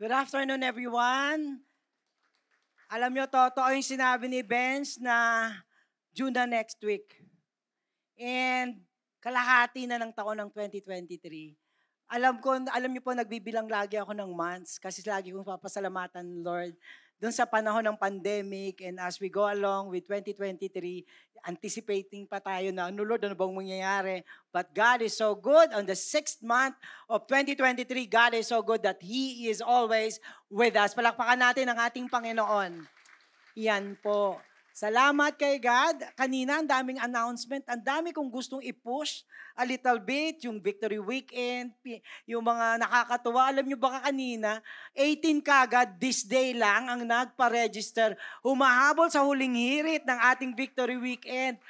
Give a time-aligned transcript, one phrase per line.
[0.00, 1.60] Good afternoon, everyone.
[2.88, 5.52] Alam nyo, totoo yung sinabi ni Benz na
[6.08, 7.20] June na next week.
[8.16, 8.80] And
[9.20, 11.52] kalahati na ng taon ng 2023.
[12.16, 16.80] Alam ko, alam niyo po, nagbibilang lagi ako ng months kasi lagi kong papasalamatan, Lord,
[17.20, 21.04] doon sa panahon ng pandemic and as we go along with 2023,
[21.44, 24.16] anticipating pa tayo na, ano Lord, ano bang mangyayari?
[24.48, 25.72] But God is so good.
[25.76, 26.76] On the sixth month
[27.12, 30.16] of 2023, God is so good that He is always
[30.48, 30.96] with us.
[30.96, 32.88] Palakpakan natin ang ating Panginoon.
[33.56, 34.40] Yan po.
[34.80, 36.08] Salamat kay God.
[36.16, 37.60] Kanina, ang daming announcement.
[37.68, 40.40] Ang dami kong gustong i-push a little bit.
[40.48, 41.76] Yung Victory Weekend,
[42.24, 43.52] yung mga nakakatuwa.
[43.52, 44.64] Alam nyo ba kanina,
[44.96, 48.16] 18 kagad this day lang ang nagpa-register.
[48.40, 51.60] Humahabol sa huling hirit ng ating Victory Weekend.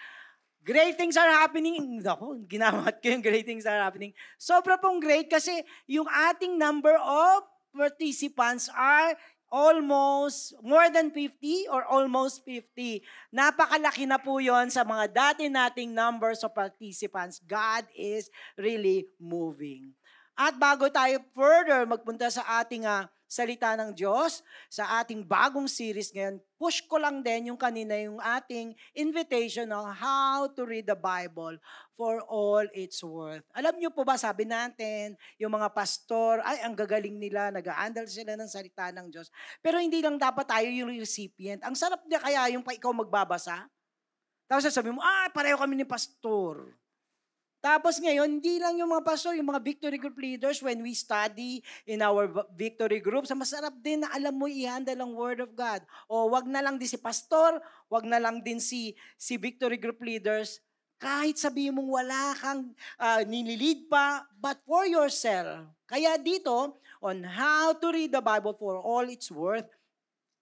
[0.63, 1.99] Great things are happening.
[2.07, 4.15] Ako, ginamit ko yung great things are happening.
[4.39, 7.43] Sobra pong great kasi yung ating number of
[7.75, 9.15] participants are
[9.51, 13.03] almost more than 50 or almost 50.
[13.35, 17.43] Napakalaki na po yon sa mga dati nating numbers of participants.
[17.45, 19.93] God is really moving.
[20.39, 24.41] At bago tayo further magpunta sa ating uh, salita ng Diyos,
[24.73, 29.97] sa ating bagong series ngayon, push ko lang din yung kanina yung ating invitation on
[29.97, 31.57] how to read the Bible
[31.97, 33.41] for all its worth.
[33.57, 38.37] Alam niyo po ba, sabi natin, yung mga pastor, ay, ang gagaling nila, nag-aandal sila
[38.37, 39.33] ng salita ng Diyos.
[39.65, 41.65] Pero hindi lang dapat tayo yung recipient.
[41.65, 43.65] Ang sarap niya kaya yung pa ikaw magbabasa.
[44.45, 46.77] Tapos sabi mo, ah, pareho kami ni pastor.
[47.61, 51.61] Tapos ngayon, hindi lang yung mga pastor, yung mga victory group leaders, when we study
[51.85, 52.25] in our
[52.57, 55.85] victory groups, masarap din na alam mo i-handle ang word of God.
[56.09, 57.61] O wag na lang din si pastor,
[57.93, 60.65] wag na lang din si, si victory group leaders,
[60.97, 65.69] kahit sabihin mong wala kang uh, nililid pa, but for yourself.
[65.85, 69.69] Kaya dito, on how to read the Bible for all its worth,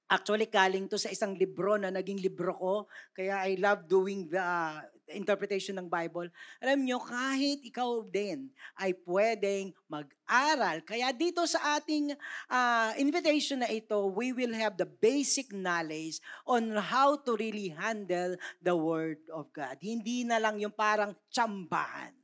[0.08, 2.74] Actually, kaling to sa isang libro na naging libro ko.
[3.12, 4.80] Kaya I love doing the uh,
[5.14, 6.28] interpretation ng Bible.
[6.60, 10.84] Alam nyo, kahit ikaw din ay pwedeng mag-aral.
[10.84, 12.12] Kaya dito sa ating
[12.50, 18.34] uh, invitation na ito, we will have the basic knowledge on how to really handle
[18.60, 19.78] the Word of God.
[19.80, 22.17] Hindi na lang yung parang tsambahan.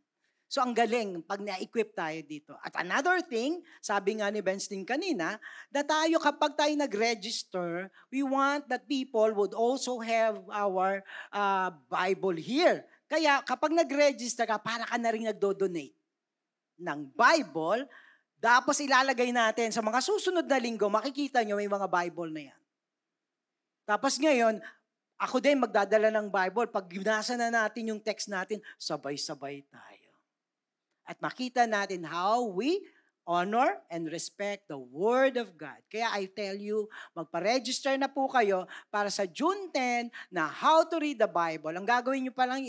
[0.54, 2.54] So ang galing pag na-equip tayo dito.
[2.62, 5.34] At another thing, sabi nga ni Benstein kanina,
[5.66, 11.02] na tayo kapag tayo nag-register, we want that people would also have our
[11.34, 12.86] uh, Bible here.
[13.10, 15.98] Kaya kapag nag-register ka, para ka na rin nagdo-donate
[16.78, 17.90] ng Bible,
[18.38, 22.60] tapos ilalagay natin sa mga susunod na linggo, makikita nyo may mga Bible na yan.
[23.82, 24.62] Tapos ngayon,
[25.18, 26.70] ako din magdadala ng Bible.
[26.70, 29.93] Pag ginasa na natin yung text natin, sabay-sabay tayo
[31.04, 32.80] at makita natin how we
[33.24, 35.80] honor and respect the Word of God.
[35.88, 41.00] Kaya I tell you, magpa-register na po kayo para sa June 10 na How to
[41.00, 41.72] Read the Bible.
[41.72, 42.60] Ang gagawin nyo pa lang,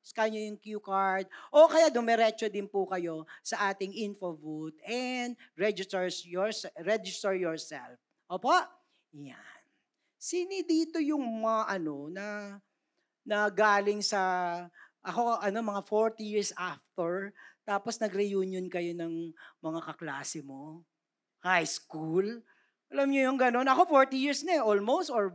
[0.00, 4.76] scan nyo yung cue card o kaya dumiretso din po kayo sa ating info booth
[4.88, 6.48] and register, your,
[6.80, 8.00] register yourself.
[8.32, 8.56] Opo?
[9.20, 9.60] Yan.
[10.20, 12.26] Sini dito yung mga ano na
[13.24, 14.20] na galing sa
[15.00, 17.32] ako ano mga 40 years after
[17.64, 20.84] tapos nag-reunion kayo ng mga kaklase mo.
[21.40, 22.44] High school.
[22.90, 23.68] Alam niyo yung gano'n.
[23.70, 25.32] Ako 40 years na eh, almost or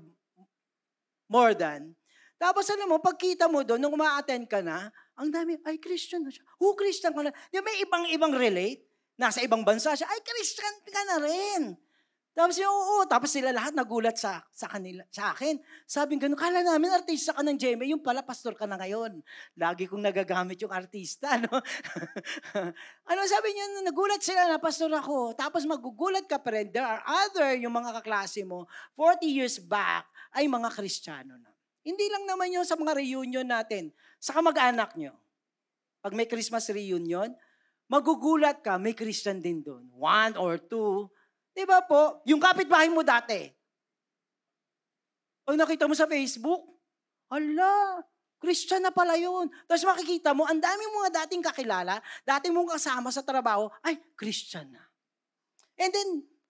[1.31, 1.95] more than.
[2.35, 6.31] Tapos alam mo, pagkita mo doon, nung uma-attend ka na, ang dami, ay, Christian na
[6.31, 6.43] siya.
[6.59, 7.31] Who Christian ka na?
[7.47, 8.83] Di may ibang-ibang relate?
[9.15, 11.79] Nasa ibang bansa siya, ay, Christian ka na rin.
[12.35, 15.55] Tapos yung, oo, tapos sila lahat nagulat sa, sa kanila, sa akin.
[15.87, 19.23] Sabi gano'n, kala namin artista ka ng GMA, yung pala pastor ka na ngayon.
[19.55, 21.63] Lagi kong nagagamit yung artista, no?
[23.07, 25.31] ano sabi niya, nagulat sila na pastor ako.
[25.31, 28.67] Tapos magugulat ka pa rin, there are other, yung mga kaklase mo,
[28.99, 30.03] 40 years back,
[30.35, 31.55] ay mga kristyano na.
[31.87, 35.15] Hindi lang naman yun sa mga reunion natin, sa kamag-anak nyo.
[36.03, 37.31] Pag may Christmas reunion,
[37.87, 39.87] magugulat ka, may Christian din doon.
[39.95, 41.07] One or two,
[41.55, 42.19] Di ba po?
[42.27, 43.47] Yung kapitbahay mo dati.
[45.47, 46.67] O nakita mo sa Facebook,
[47.31, 48.03] ala,
[48.43, 49.47] Christian na pala yun.
[49.63, 54.67] Tapos makikita mo, ang dami mga dating kakilala, dating mong kasama sa trabaho, ay, Christian
[54.75, 54.83] na.
[55.79, 56.09] And then,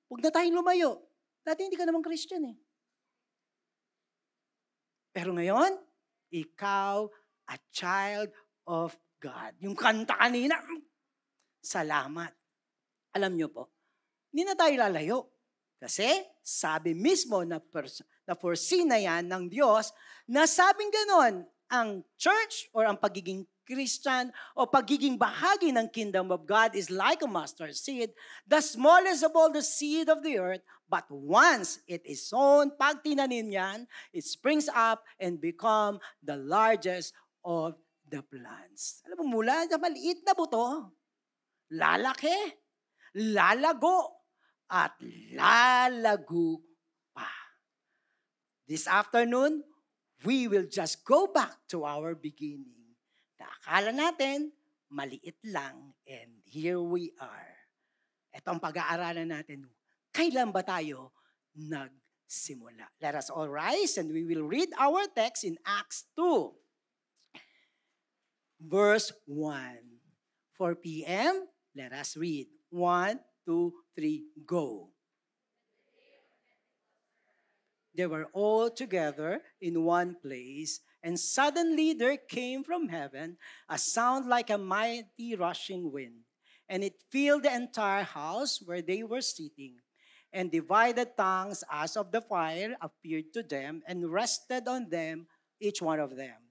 [0.10, 1.06] huwag na tayong lumayo.
[1.46, 2.58] Dati hindi ka naman Christian eh.
[5.14, 5.78] Pero ngayon,
[6.34, 7.06] ikaw,
[7.46, 8.34] a child
[8.66, 9.54] of God.
[9.62, 10.58] Yung kanta kanina,
[11.62, 12.34] salamat.
[13.14, 13.75] Alam nyo po,
[14.36, 15.32] hindi na tayo lalayo.
[15.80, 16.12] Kasi
[16.44, 19.96] sabi mismo na, pers- na foresee na yan ng Diyos
[20.28, 26.44] na sabing ganon, ang church or ang pagiging Christian o pagiging bahagi ng kingdom of
[26.44, 28.12] God is like a mustard seed,
[28.44, 33.02] the smallest of all the seed of the earth, but once it is sown, pag
[33.02, 39.00] tinanim yan, it springs up and become the largest of the plants.
[39.10, 40.94] Alam mo, mula sa maliit na buto,
[41.74, 42.36] lalaki,
[43.18, 44.25] lalago,
[44.72, 44.94] at
[45.34, 46.62] lalago
[47.14, 47.30] pa.
[48.66, 49.62] This afternoon,
[50.26, 52.98] we will just go back to our beginning
[53.38, 54.50] na akala natin,
[54.90, 57.54] maliit lang, and here we are.
[58.34, 59.70] Ito pag-aaralan natin.
[60.12, 61.14] Kailan ba tayo
[61.56, 62.90] nagsimula?
[63.00, 66.52] Let us all rise and we will read our text in Acts 2,
[68.66, 69.96] verse 1.
[70.56, 72.48] 4 p.m., let us read.
[72.72, 74.90] 1, 2, 3, go.
[77.96, 83.38] They were all together in one place, And suddenly there came from heaven
[83.70, 86.26] a sound like a mighty rushing wind,
[86.68, 89.76] and it filled the entire house where they were sitting.
[90.34, 95.28] And divided tongues as of the fire appeared to them and rested on them,
[95.62, 96.42] each one of them.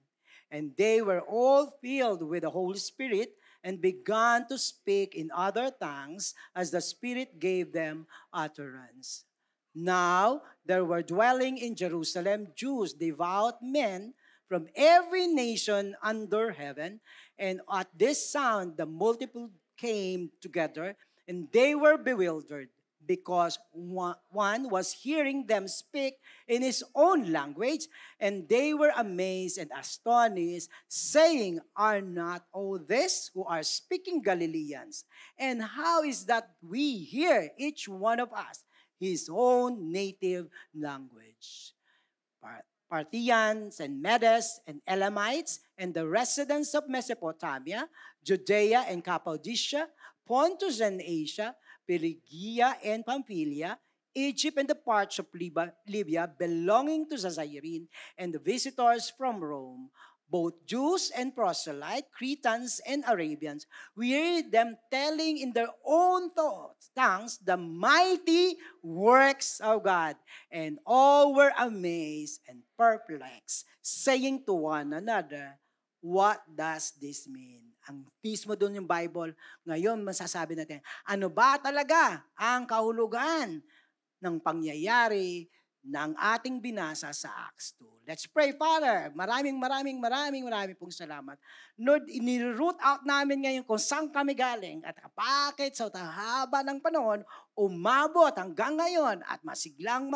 [0.49, 5.73] And they were all filled with the Holy Spirit and began to speak in other
[5.73, 9.25] tongues as the Spirit gave them utterance.
[9.73, 14.13] Now there were dwelling in Jerusalem Jews, devout men
[14.47, 17.01] from every nation under heaven.
[17.39, 20.95] And at this sound, the multiple came together,
[21.27, 22.69] and they were bewildered
[23.07, 26.15] because one was hearing them speak
[26.47, 27.87] in his own language,
[28.19, 35.05] and they were amazed and astonished, saying, Are not all this who are speaking Galileans?
[35.37, 38.63] And how is that we hear, each one of us,
[38.99, 41.73] his own native language?
[42.89, 47.89] Parthians and Medes and Elamites and the residents of Mesopotamia,
[48.23, 49.87] Judea and Cappadocia,
[50.25, 53.77] Pontus and Asia, Phrygia and Pamphylia,
[54.13, 55.27] Egypt and the parts of
[55.87, 57.87] Libya belonging to Zazairene,
[58.17, 59.89] and the visitors from Rome,
[60.29, 66.89] both Jews and proselyte, Cretans and Arabians, we heard them telling in their own thoughts,
[66.95, 70.15] tongues the mighty works of God.
[70.49, 75.59] And all were amazed and perplexed, saying to one another,
[76.05, 77.73] What does this mean?
[77.89, 79.33] Ang mismo doon yung Bible,
[79.65, 83.57] ngayon masasabi natin, ano ba talaga ang kahulugan
[84.21, 85.49] ng pangyayari
[85.85, 88.09] ng ating binasa sa Acts 2.
[88.09, 89.09] Let's pray, Father.
[89.17, 91.37] Maraming, maraming, maraming, maraming pong salamat.
[91.77, 97.25] Lord, iniroot out namin ngayon kung saan kami galing at bakit sa haba ng panahon,
[97.57, 100.09] umabot hanggang ngayon at masiglang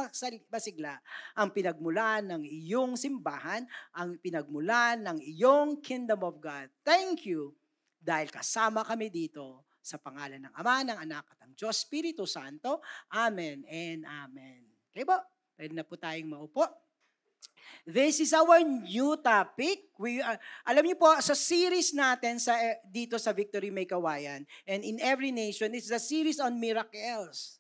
[0.50, 1.01] masigla
[1.33, 6.69] ang pinagmulan ng iyong simbahan, ang pinagmulan ng iyong kingdom of God.
[6.86, 7.57] Thank you
[7.98, 12.86] dahil kasama kami dito sa pangalan ng Ama, ng Anak at ng Diyos Espiritu Santo.
[13.18, 14.62] Amen and Amen.
[14.94, 15.39] Okay po?
[15.60, 16.64] Pwede na po tayong maupo.
[17.84, 19.92] This is our new topic.
[20.00, 24.48] We are, alam niyo po, sa series natin sa, eh, dito sa Victory May Kawayan
[24.64, 27.60] and in every nation, it's the series on miracles.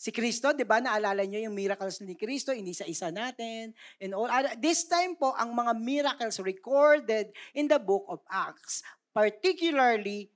[0.00, 3.76] Si Kristo, di ba, naalala niyo yung miracles ni Kristo, hindi sa isa natin.
[4.00, 8.80] And all, this time po, ang mga miracles recorded in the book of Acts,
[9.12, 10.32] particularly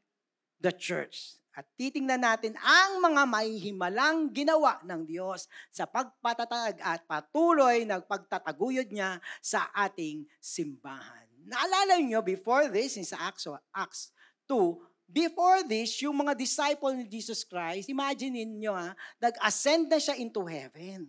[0.61, 1.41] the church.
[1.55, 8.91] At titingnan natin ang mga mahihimalang ginawa ng Diyos sa pagpatatag at patuloy na pagtataguyod
[8.91, 11.31] niya sa ating simbahan.
[11.46, 14.11] Naalala niyo before this, sa Acts, Acts
[14.51, 20.19] 2, before this, yung mga disciple ni Jesus Christ, imagine niyo ha, nag-ascend na siya
[20.19, 21.06] into heaven.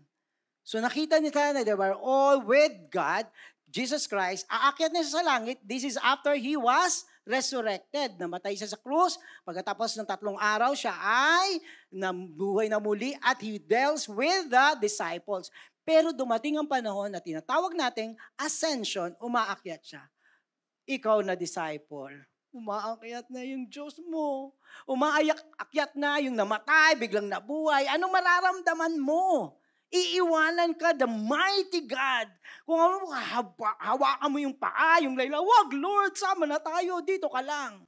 [0.62, 3.26] So nakita nila na they were all with God,
[3.66, 5.58] Jesus Christ, aakyat na siya sa langit.
[5.66, 8.16] This is after He was resurrected.
[8.22, 9.18] Namatay siya sa krus.
[9.44, 15.50] Pagkatapos ng tatlong araw, siya ay nabuhay na muli at he deals with the disciples.
[15.86, 20.04] Pero dumating ang panahon na tinatawag nating ascension, umaakyat siya.
[20.86, 22.14] Ikaw na disciple,
[22.54, 24.54] umaakyat na yung Diyos mo.
[24.86, 27.90] Umaakyat na yung namatay, biglang nabuhay.
[27.92, 29.58] Anong mararamdaman mo?
[29.94, 32.28] Iiwanan ka the mighty God.
[32.66, 33.10] Kung ano,
[33.80, 37.86] hawakan mo yung paa, yung layla, wag Lord, sama na tayo, dito ka lang.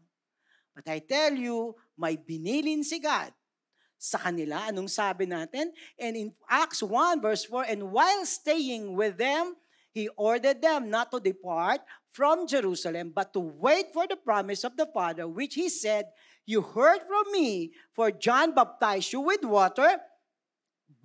[0.77, 3.33] But I tell you, may binilin si God
[3.97, 4.69] sa kanila.
[4.69, 5.73] Anong sabi natin?
[5.97, 9.57] And in Acts 1 verse 4, And while staying with them,
[9.89, 11.81] He ordered them not to depart
[12.13, 16.13] from Jerusalem, but to wait for the promise of the Father, which He said,
[16.45, 19.97] You heard from me, for John baptized you with water,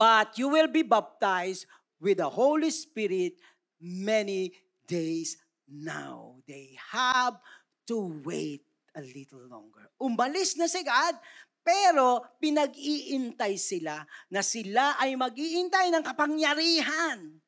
[0.02, 1.70] but you will be baptized
[2.02, 3.38] with the Holy Spirit
[3.78, 4.50] many
[4.82, 5.38] days
[5.70, 6.42] now.
[6.42, 7.38] They have
[7.86, 8.66] to wait
[8.98, 9.86] a little longer.
[10.02, 11.14] Umalis na si God,
[11.62, 17.38] pero pinag-iintay sila na sila ay mag-iintay ng kapangyarihan.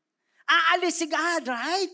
[0.47, 1.91] Aalis si God, right?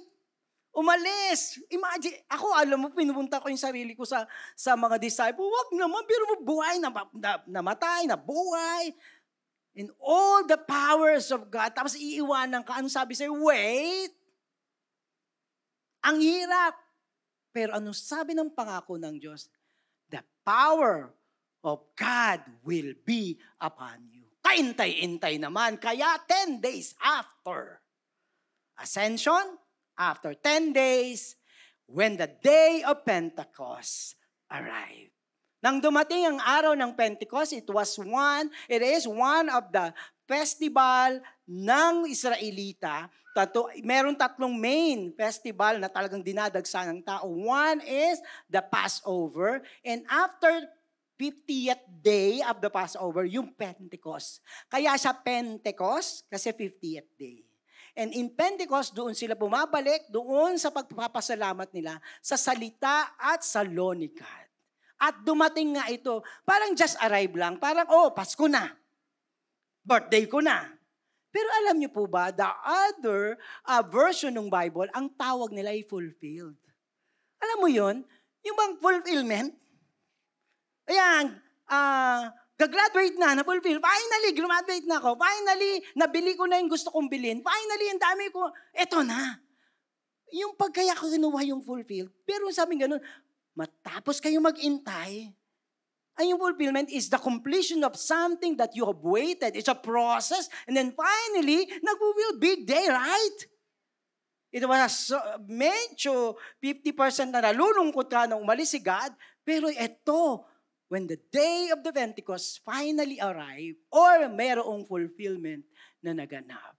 [0.76, 1.56] Umalis.
[1.72, 5.48] Imagine, ako alam mo, pinupunta ko yung sarili ko sa, sa mga disciple.
[5.48, 8.92] Wag naman, pero buhay, na, na, namatay, nabuhay.
[9.74, 11.70] In all the powers of God.
[11.72, 12.82] Tapos iiwanan ka.
[12.82, 13.34] Ano sabi sa'yo?
[13.38, 14.12] Wait.
[16.02, 16.74] Ang hirap.
[17.50, 19.50] Pero ano sabi ng pangako ng Diyos?
[20.10, 21.10] The power
[21.62, 24.26] of God will be upon you.
[24.40, 25.78] Kaintay-intay naman.
[25.78, 27.78] Kaya 10 days after
[28.80, 29.60] ascension,
[29.94, 31.36] after 10 days,
[31.90, 34.16] when the day of Pentecost
[34.50, 35.09] arrived.
[35.60, 39.92] Nang dumating ang araw ng Pentecost, it was one, it is one of the
[40.24, 43.12] festival ng Israelita.
[43.36, 47.28] Tato, meron tatlong main festival na talagang dinadagsa ng tao.
[47.30, 49.60] One is the Passover.
[49.84, 50.66] And after
[51.20, 54.40] 50th day of the Passover, yung Pentecost.
[54.66, 57.44] Kaya siya Pentecost kasi 50th day.
[57.94, 64.49] And in Pentecost, doon sila bumabalik, doon sa pagpapasalamat nila sa salita at sa lonikat.
[65.00, 68.68] At dumating nga ito, parang just arrive lang, parang, oh, Pasko na.
[69.80, 70.68] Birthday ko na.
[71.32, 75.86] Pero alam niyo po ba, the other uh, version ng Bible, ang tawag nila ay
[75.88, 76.58] fulfilled.
[77.40, 78.04] Alam mo yon
[78.44, 79.50] Yung bang fulfillment?
[80.90, 81.38] Ayan,
[81.70, 82.28] uh,
[82.60, 83.80] Gagraduate na, na-fulfill.
[83.80, 85.16] Finally, graduate na ako.
[85.16, 87.40] Finally, nabili ko na yung gusto kong bilhin.
[87.40, 88.52] Finally, ang dami ko.
[88.76, 89.40] Eto na.
[90.36, 92.12] Yung pagkaya ko kinuha yung fulfill.
[92.28, 93.00] Pero sabi ganun,
[93.60, 95.28] matapos kayo mag-intay,
[96.16, 99.56] ang yung fulfillment is the completion of something that you have waited.
[99.56, 100.48] It's a process.
[100.68, 103.38] And then finally, nag-will big day, right?
[104.52, 105.14] It was
[105.46, 109.14] medyo 50% na nalulungkot ka na umalis si God.
[109.46, 110.44] Pero ito,
[110.90, 115.62] when the day of the Pentecost finally arrived or mayroong fulfillment
[116.02, 116.74] na naganap.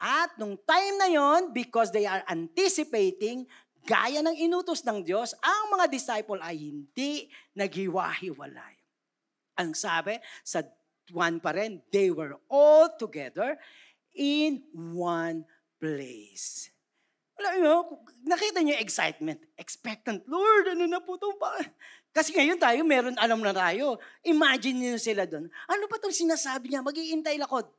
[0.00, 3.44] At nung time na yon, because they are anticipating,
[3.84, 8.76] gaya ng inutos ng Diyos, ang mga disciple ay hindi naghiwa-hiwalay.
[9.60, 10.64] Ang sabi, sa
[11.12, 13.58] one pa rin, they were all together
[14.14, 14.62] in
[14.94, 15.44] one
[15.78, 16.70] place.
[17.40, 17.76] Alam mo,
[18.28, 19.40] nakita niyo excitement.
[19.56, 21.32] Expectant, Lord, ano na po ito?
[22.12, 23.96] Kasi ngayon tayo, meron alam na tayo.
[24.26, 25.48] Imagine niyo sila doon.
[25.64, 26.84] Ano ba itong sinasabi niya?
[26.84, 27.70] Mag-iintay lakot.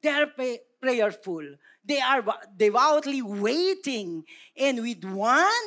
[0.00, 1.44] They are pay- prayerful.
[1.82, 2.22] They are
[2.54, 4.22] devoutly waiting.
[4.54, 5.66] And with one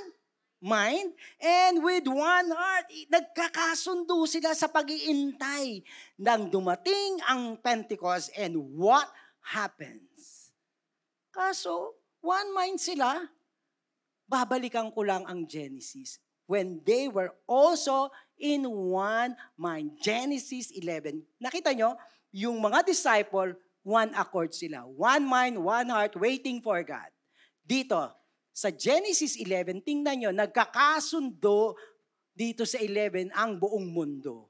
[0.64, 5.84] mind and with one heart, nagkakasundo sila sa pag-iintay
[6.18, 9.06] nang dumating ang Pentecost and what
[9.44, 10.50] happens.
[11.30, 13.28] Kaso, one mind sila.
[14.26, 16.18] Babalikan ko lang ang Genesis
[16.50, 18.10] when they were also
[18.42, 20.02] in one mind.
[20.02, 21.22] Genesis 11.
[21.38, 21.94] Nakita nyo,
[22.34, 23.54] yung mga disciple,
[23.86, 24.82] one accord sila.
[24.90, 27.14] One mind, one heart, waiting for God.
[27.62, 28.10] Dito,
[28.50, 31.78] sa Genesis 11, tingnan nyo, nagkakasundo
[32.34, 34.50] dito sa 11 ang buong mundo.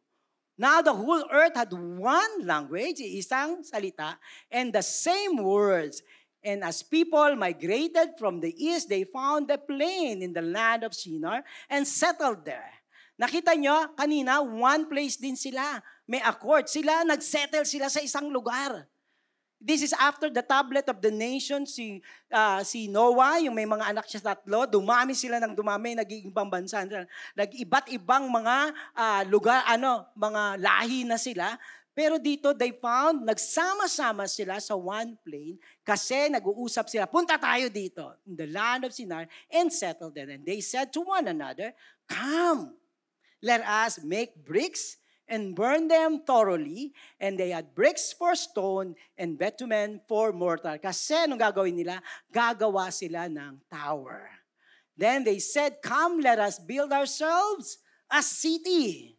[0.56, 4.16] Now the whole earth had one language, isang salita,
[4.48, 6.00] and the same words.
[6.40, 10.96] And as people migrated from the east, they found a plain in the land of
[10.96, 12.72] Shinar and settled there.
[13.20, 15.84] Nakita nyo, kanina, one place din sila.
[16.08, 16.72] May accord.
[16.72, 18.88] Sila, nagsettle sila sa isang lugar.
[19.60, 23.88] This is after the tablet of the nation, si, uh, si Noah, yung may mga
[23.96, 26.84] anak siya tatlo, dumami sila ng dumami, naging ibang bansa.
[27.34, 31.56] Nag-iba't ibang mga uh, lugar, ano, mga lahi na sila.
[31.96, 38.12] Pero dito, they found, nagsama-sama sila sa one plane kasi nag-uusap sila, punta tayo dito,
[38.28, 40.28] in the land of Sinar, and settled there.
[40.28, 41.72] And they said to one another,
[42.12, 42.76] Come,
[43.40, 46.94] let us make bricks and burn them thoroughly.
[47.20, 50.78] And they had bricks for stone and bitumen for mortar.
[50.78, 52.02] Kasi anong gagawin nila?
[52.30, 54.30] Gagawa sila ng tower.
[54.96, 57.78] Then they said, Come, let us build ourselves
[58.12, 59.16] a city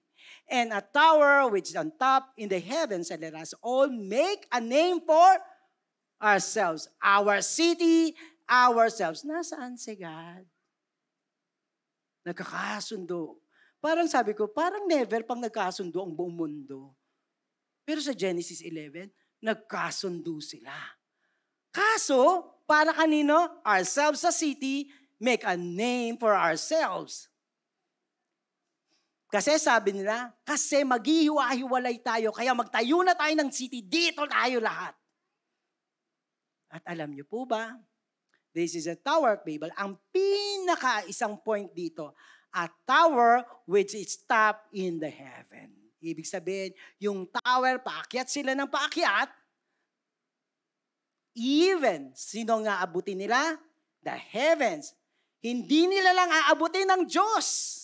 [0.49, 4.47] and a tower which is on top in the heavens, and let us all make
[4.53, 5.37] a name for
[6.23, 6.89] ourselves.
[7.03, 8.15] Our city,
[8.49, 9.27] ourselves.
[9.27, 10.47] Nasaan si God?
[12.27, 13.46] Nagkakasundo.
[13.87, 16.91] Parang sabi ko, parang never pang nagkasundo ang buong mundo.
[17.87, 20.75] Pero sa Genesis 11, nagkasundo sila.
[21.71, 23.63] Kaso, para kanino?
[23.63, 24.91] Ourselves sa city,
[25.23, 27.31] make a name for ourselves.
[29.31, 34.99] Kasi sabi nila, kasi maghihiwa-hiwalay tayo, kaya magtayo na tayo ng city, dito tayo lahat.
[36.75, 37.71] At alam niyo po ba,
[38.57, 39.69] This is a Tower of Babel.
[39.77, 42.17] Ang pinaka isang point dito,
[42.57, 45.77] a tower which is top in the heaven.
[46.01, 49.29] Ibig sabihin, yung tower, paakyat sila ng paakyat.
[51.37, 53.61] Even, sino nga abutin nila?
[54.01, 54.97] The heavens.
[55.45, 57.75] Hindi nila lang aabutin ng Diyos.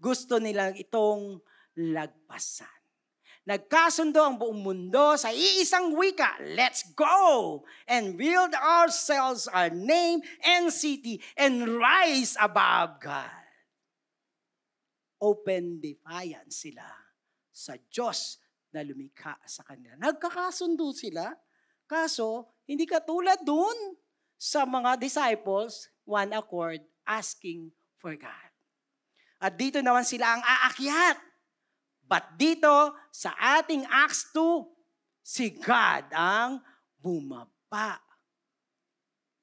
[0.00, 1.36] Gusto nilang itong
[1.76, 2.72] lagpasan.
[3.44, 6.40] Nagkasundo ang buong mundo sa iisang wika.
[6.56, 13.43] Let's go and build ourselves our name and city and rise above God.
[15.24, 16.84] Open defiance sila
[17.48, 18.36] sa Diyos
[18.76, 19.96] na lumikha sa kanila.
[19.96, 21.32] Nagkakasundo sila.
[21.88, 23.96] Kaso, hindi katulad dun
[24.36, 28.50] sa mga disciples, one accord, asking for God.
[29.40, 31.16] At dito naman sila ang aakyat
[32.04, 36.60] But dito, sa ating Acts 2, si God ang
[37.00, 38.03] bumaba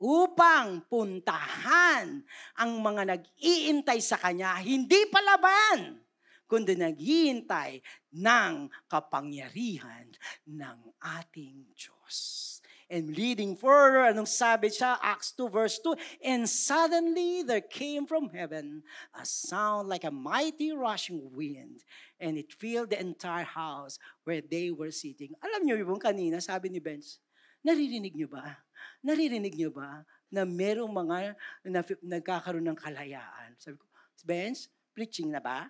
[0.01, 2.25] upang puntahan
[2.58, 6.01] ang mga nag-iintay sa Kanya, hindi palaban,
[6.50, 7.79] kundi naghihintay
[8.17, 10.10] ng kapangyarihan
[10.50, 12.50] ng ating Diyos.
[12.91, 15.00] And leading further, anong sabi siya?
[15.00, 15.96] Acts 2 verse 2,
[16.27, 18.84] And suddenly there came from heaven
[19.15, 21.88] a sound like a mighty rushing wind,
[22.20, 23.96] and it filled the entire house
[24.27, 25.31] where they were sitting.
[25.39, 27.24] Alam niyo yung kanina, sabi ni Benz,
[27.65, 28.62] naririnig niyo ba?
[29.01, 31.38] Naririnig niyo ba na merong mga
[31.70, 33.58] na, nagkakaroon ng kalayaan?
[33.58, 33.86] Sabi ko,
[34.22, 35.70] Benz, preaching na ba?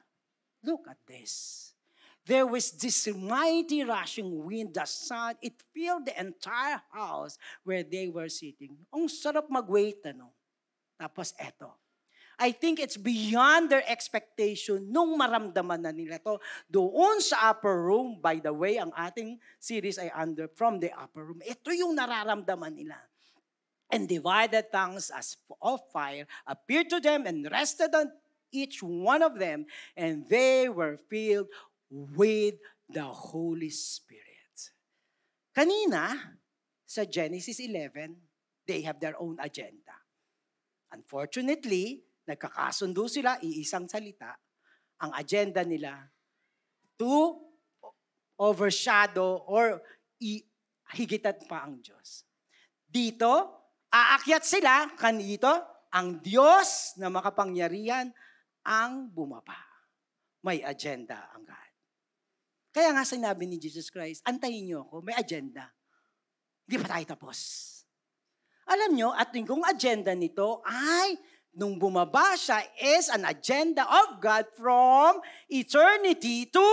[0.62, 1.68] Look at this.
[2.22, 8.14] There was this mighty rushing wind, the sun, it filled the entire house where they
[8.14, 8.78] were sitting.
[8.94, 10.30] Ang sarap mag-wait, ano?
[11.02, 11.74] Tapos eto.
[12.42, 18.18] I think it's beyond their expectation nung maramdaman na nila to doon sa upper room.
[18.18, 21.46] By the way, ang ating series ay under from the upper room.
[21.46, 22.98] Ito yung nararamdaman nila.
[23.94, 28.10] And divided tongues as of fire appeared to them and rested on
[28.50, 31.48] each one of them, and they were filled
[31.92, 32.58] with
[32.90, 34.74] the Holy Spirit.
[35.54, 36.18] Kanina,
[36.88, 38.16] sa Genesis 11,
[38.66, 39.96] they have their own agenda.
[40.92, 44.38] Unfortunately, nagkakasundo sila, iisang salita.
[45.02, 46.06] Ang agenda nila
[46.98, 47.42] to
[48.38, 49.82] overshadow or
[50.22, 50.46] i-
[50.94, 52.26] higitan pa ang Diyos.
[52.86, 53.32] Dito,
[53.90, 55.50] aakyat sila, kanito,
[55.92, 58.10] ang Diyos na makapangyarihan
[58.64, 59.58] ang bumaba.
[60.42, 61.72] May agenda ang God.
[62.72, 65.68] Kaya nga sinabi ni Jesus Christ, antayin niyo ako, may agenda.
[66.66, 67.40] Hindi pa tayo tapos.
[68.72, 71.20] Alam niyo, at yung agenda nito ay,
[71.52, 75.20] nung bumaba siya, is an agenda of God from
[75.52, 76.68] eternity to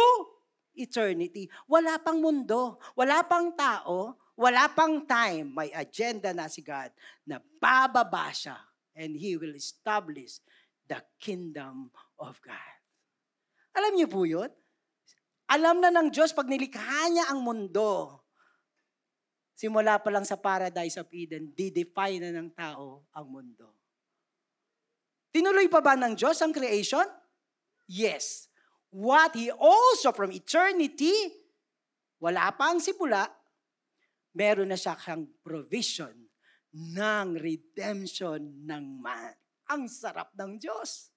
[0.79, 1.51] eternity.
[1.67, 5.51] Wala pang mundo, wala pang tao, wala pang time.
[5.51, 6.95] May agenda na si God
[7.27, 8.59] na bababa siya
[8.95, 10.39] and He will establish
[10.87, 12.75] the kingdom of God.
[13.75, 14.51] Alam niyo po yun?
[15.49, 18.21] Alam na ng Diyos pag nilikha niya ang mundo.
[19.59, 23.78] Simula pa lang sa paradise of Eden, didefine na ng tao ang mundo.
[25.29, 27.05] Tinuloy pa ba ng Diyos ang creation?
[27.89, 28.49] Yes.
[28.89, 31.13] What He also from eternity,
[32.21, 33.29] wala pa ang simula,
[34.33, 36.15] meron na siya kang provision
[36.73, 39.37] ng redemption ng man.
[39.69, 41.13] Ang sarap ng Diyos.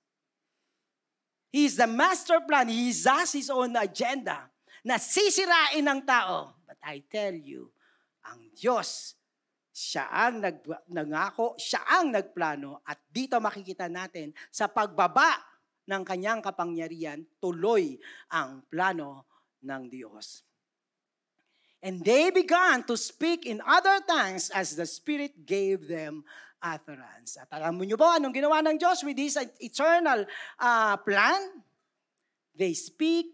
[1.52, 2.71] He's the master plan.
[2.71, 4.52] He has his own agenda
[4.88, 6.56] na sisirain ng tao.
[6.63, 7.76] But I tell you,
[8.24, 9.19] ang Diyos,
[9.82, 10.62] siya ang nag,
[10.94, 15.41] nangako, siya ang nagplano at dito makikita natin sa pagbaba
[15.89, 17.98] ng kanyang kapangyarihan, tuloy
[18.30, 19.26] ang plano
[19.65, 20.46] ng Diyos.
[21.82, 26.22] And they began to speak in other tongues as the Spirit gave them
[26.62, 27.41] utterance.
[27.41, 30.30] At alam mo nyo ba anong ginawa ng Diyos with this eternal
[30.62, 31.65] uh, plan?
[32.54, 33.34] They speak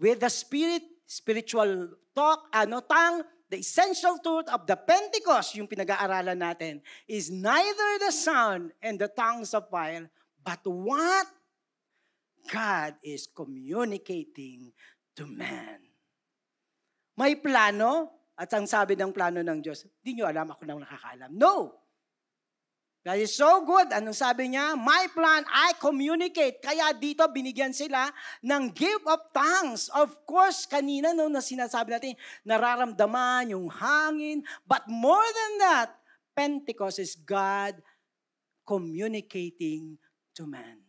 [0.00, 3.20] with the Spirit, spiritual talk, ano, tongue,
[3.54, 9.06] the essential truth of the Pentecost, yung pinag-aaralan natin, is neither the sound and the
[9.06, 10.10] tongues of fire,
[10.42, 11.30] but what
[12.50, 14.74] God is communicating
[15.14, 15.78] to man.
[17.14, 21.30] May plano, at ang sabi ng plano ng Diyos, hindi nyo alam, ako nang nakakaalam.
[21.30, 21.83] No!
[23.04, 23.92] That is so good.
[23.92, 24.80] Anong sabi niya?
[24.80, 26.64] My plan, I communicate.
[26.64, 28.08] Kaya dito binigyan sila
[28.40, 29.92] ng give of thanks.
[29.92, 32.16] Of course, kanina no, na sinasabi natin,
[32.48, 34.40] nararamdaman yung hangin.
[34.64, 35.88] But more than that,
[36.32, 37.76] Pentecost is God
[38.64, 40.00] communicating
[40.32, 40.80] to man.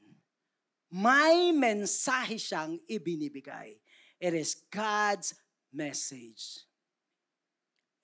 [0.88, 3.75] May mensahe siyang ibinibigay.
[4.23, 5.36] It is God's
[5.75, 6.63] message.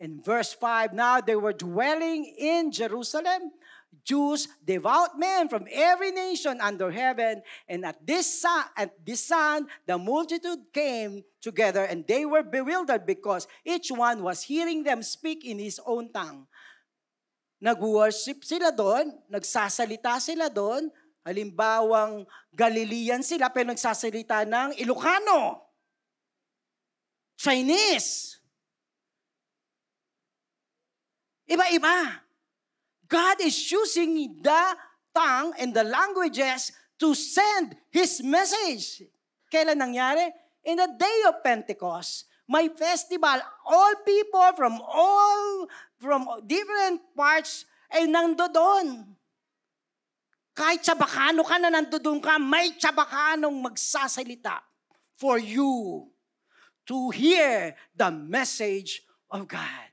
[0.03, 3.55] In verse 5, now they were dwelling in Jerusalem
[4.03, 7.43] Jews, devout men from every nation under heaven.
[7.67, 13.05] And at this, son, at this sound, the multitude came together and they were bewildered
[13.05, 16.47] because each one was hearing them speak in his own tongue.
[17.61, 20.89] Nag-worship sila doon, nagsasalita sila doon,
[21.21, 25.61] halimbawang Galilean sila pero nagsasalita ng Ilocano,
[27.37, 28.41] Chinese,
[31.51, 32.23] Iba-iba.
[33.11, 34.63] God is using the
[35.11, 39.03] tongue and the languages to send His message.
[39.51, 40.31] Kailan nangyari?
[40.63, 45.67] In the day of Pentecost, my festival, all people from all,
[45.99, 49.03] from different parts ay nando doon.
[50.55, 54.63] Kahit Chabacano ka na nandoon ka, may Chabacanong magsasalita
[55.19, 56.07] for you
[56.87, 59.90] to hear the message of God.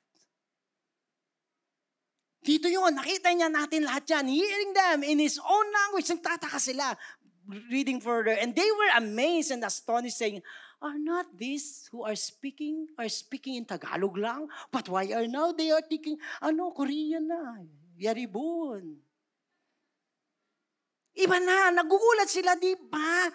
[2.49, 4.25] Dito yun, nakita niya natin lahat yan.
[4.33, 6.09] Hearing them in his own language.
[6.09, 6.97] Nagtataka sila.
[7.69, 8.33] Reading further.
[8.33, 10.41] And they were amazed and astonished saying,
[10.81, 14.49] Are not these who are speaking, are speaking in Tagalog lang?
[14.73, 17.69] But why are now they are thinking, ano, Korean na.
[18.01, 18.97] Yaribun.
[21.19, 23.29] Iba na, nagugulat sila, di ba?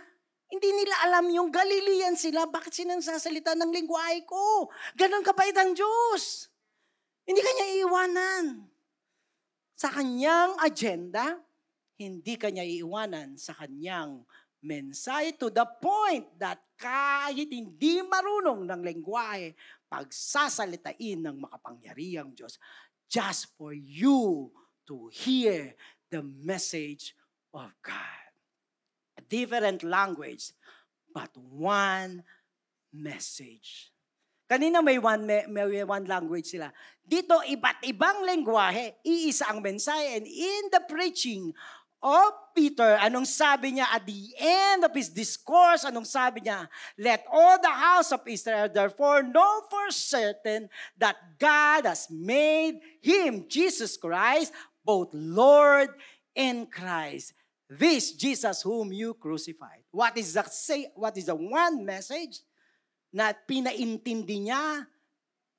[0.49, 2.49] Hindi nila alam yung Galilean sila.
[2.49, 4.73] Bakit sinangsasalita ng lingwahe ko?
[4.97, 6.49] Ganon kapait ang Diyos.
[7.29, 8.72] Hindi kanya iiwanan
[9.83, 11.43] sa kanyang agenda,
[11.99, 14.23] hindi kanya iiwanan sa kanyang
[14.63, 19.51] mensahe to the point that kahit hindi marunong ng lengguwahe,
[19.91, 22.55] pagsasalitain ng makapangyarihang Diyos
[23.11, 24.47] just for you
[24.87, 25.75] to hear
[26.07, 27.11] the message
[27.51, 28.23] of God.
[29.19, 30.55] A different language,
[31.11, 32.23] but one
[32.95, 33.92] message.
[34.53, 36.69] Kanina may one, may, may one language sila.
[37.01, 40.21] Dito, iba't ibang lengguwahe, iisa ang mensahe.
[40.21, 41.49] And in the preaching
[41.97, 46.69] of Peter, anong sabi niya at the end of his discourse, anong sabi niya?
[47.01, 50.69] Let all the house of Israel therefore know for certain
[51.01, 54.53] that God has made him, Jesus Christ,
[54.85, 55.89] both Lord
[56.37, 57.33] and Christ.
[57.65, 59.81] This Jesus whom you crucified.
[59.89, 60.93] What is the say?
[60.93, 62.45] What is the one message?
[63.13, 64.89] Na pinaintindi niya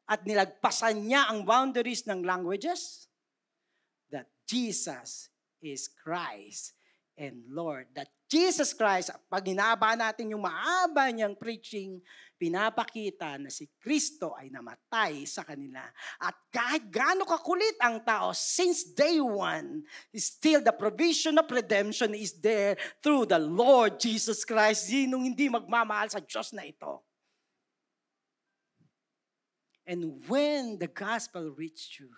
[0.05, 3.07] at nilagpasan niya ang boundaries ng languages?
[4.11, 5.31] That Jesus
[5.63, 6.75] is Christ
[7.15, 7.89] and Lord.
[7.95, 12.03] That Jesus Christ, pag hinaba natin yung maaba niyang preaching,
[12.35, 15.87] pinapakita na si Kristo ay namatay sa kanila.
[16.19, 19.87] At kahit gaano kakulit ang tao, since day one,
[20.19, 24.91] still the provision of redemption is there through the Lord Jesus Christ.
[24.91, 27.14] Sinong hindi magmamahal sa Diyos na ito?
[29.85, 32.09] And when the gospel reached you,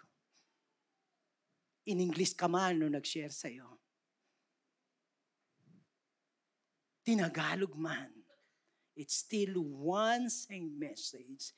[1.86, 3.66] in English ka man no nag-share sa'yo,
[7.06, 8.10] tinagalog man,
[8.94, 11.54] it's still one same message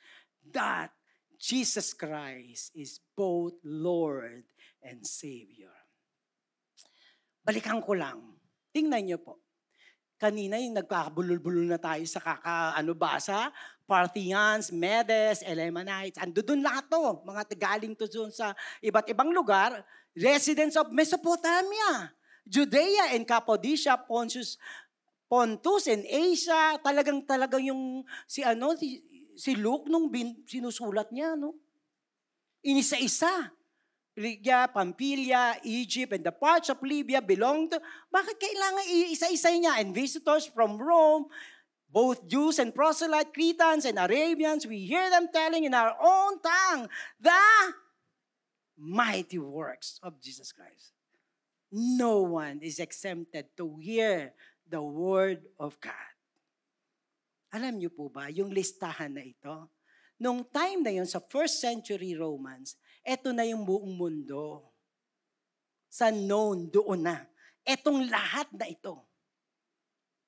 [0.52, 0.92] that
[1.38, 4.44] Jesus Christ is both Lord
[4.82, 5.72] and Savior.
[7.46, 8.36] Balikan ko lang.
[8.74, 9.40] Tingnan niyo po.
[10.18, 13.54] Kanina yung nagkakabulol-bulol na tayo sa kaka, ano basa,
[13.88, 18.52] Parthians, Medes, Elamanites, ando doon lahat to, mga galing to doon sa
[18.84, 19.80] iba't ibang lugar,
[20.12, 22.12] residents of Mesopotamia,
[22.44, 24.60] Judea and Cappadocia, Pontus,
[25.24, 29.00] Pontus and Asia, talagang talagang yung si ano si,
[29.32, 31.56] si Luke nung bin, sinusulat niya no.
[32.60, 33.56] Inisa-isa.
[34.18, 37.70] Lydia, Pamphylia, Egypt, and the parts of Libya belonged
[38.10, 38.82] bakit kailangan
[39.14, 39.78] isa-isa niya?
[39.78, 41.30] And visitors from Rome,
[41.88, 46.88] both Jews and proselyte, Cretans and Arabians, we hear them telling in our own tongue
[47.16, 47.40] the
[48.76, 50.92] mighty works of Jesus Christ.
[51.72, 54.32] No one is exempted to hear
[54.68, 56.12] the word of God.
[57.48, 59.72] Alam niyo po ba, yung listahan na ito,
[60.20, 64.68] nung time na yun sa first century Romans, eto na yung buong mundo.
[65.88, 67.24] Sa known, doon na.
[67.64, 69.07] Etong lahat na ito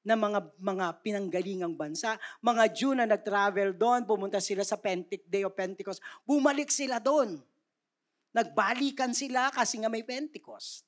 [0.00, 5.44] na mga mga pinanggalingang bansa, mga Jew na nag-travel doon, pumunta sila sa Pentic Day
[5.44, 7.40] of Pentecost, bumalik sila doon.
[8.30, 10.86] Nagbalikan sila kasi nga may Pentecost.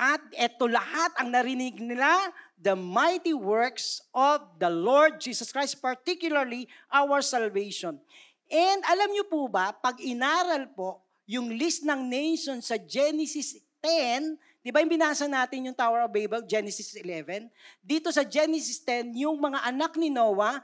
[0.00, 2.08] At eto lahat ang narinig nila,
[2.56, 8.00] the mighty works of the Lord Jesus Christ, particularly our salvation.
[8.48, 14.40] And alam niyo po ba, pag inaral po yung list ng nations sa Genesis 10,
[14.60, 17.48] di ba yung binasa natin yung Tower of Babel, Genesis 11?
[17.80, 20.60] Dito sa Genesis 10, yung mga anak ni Noah,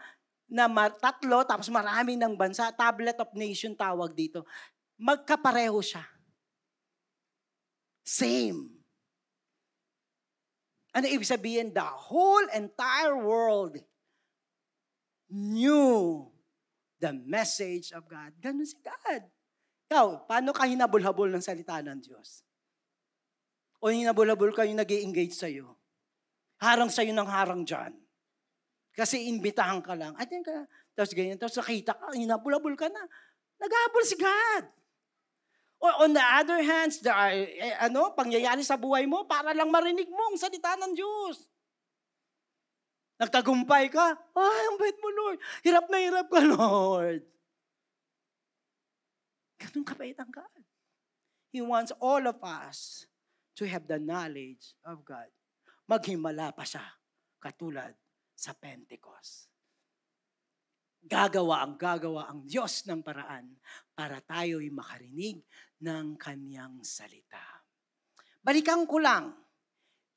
[0.47, 4.47] na tatlo, tapos marami ng bansa, tablet of nation tawag dito,
[4.95, 6.07] magkapareho siya.
[8.07, 8.71] same.
[10.95, 11.75] Ano ibig sabihin?
[11.75, 13.83] The whole entire world
[15.27, 16.31] knew
[17.03, 18.31] the message of God.
[18.39, 19.27] Ganun si God.
[19.91, 22.46] Ikaw, paano ka hinabol-habol ng salita ng Diyos?
[23.81, 25.77] O hinabol-habol ka yung nag engage sa'yo?
[26.63, 27.93] Harang sa'yo ng harang dyan.
[28.97, 30.17] Kasi imbitahan ka lang.
[30.17, 30.65] At ka,
[30.97, 33.05] tapos ganyan, tapos nakita ka, hinabol-habol ka na.
[33.61, 34.65] Naghabol si God.
[35.77, 39.69] Or on the other hand, there are, eh, ano, pangyayari sa buhay mo para lang
[39.69, 41.45] marinig mo ang salita ng Diyos.
[43.21, 45.39] Nagtagumpay ka, ay, ang bait mo, Lord.
[45.61, 47.21] Hirap na hirap ka, Lord.
[49.61, 50.65] Ganun kabait ang God.
[51.53, 53.09] He wants all of us
[53.57, 55.33] to have the knowledge of God.
[55.89, 56.85] Maghimala pa siya,
[57.41, 57.97] katulad
[58.37, 59.49] sa Pentecost.
[61.07, 63.57] Gagawa ang gagawa ang Diyos ng paraan
[63.95, 65.41] para tayo'y makarinig
[65.81, 67.63] ng kanyang salita.
[68.43, 69.31] Balikan ko lang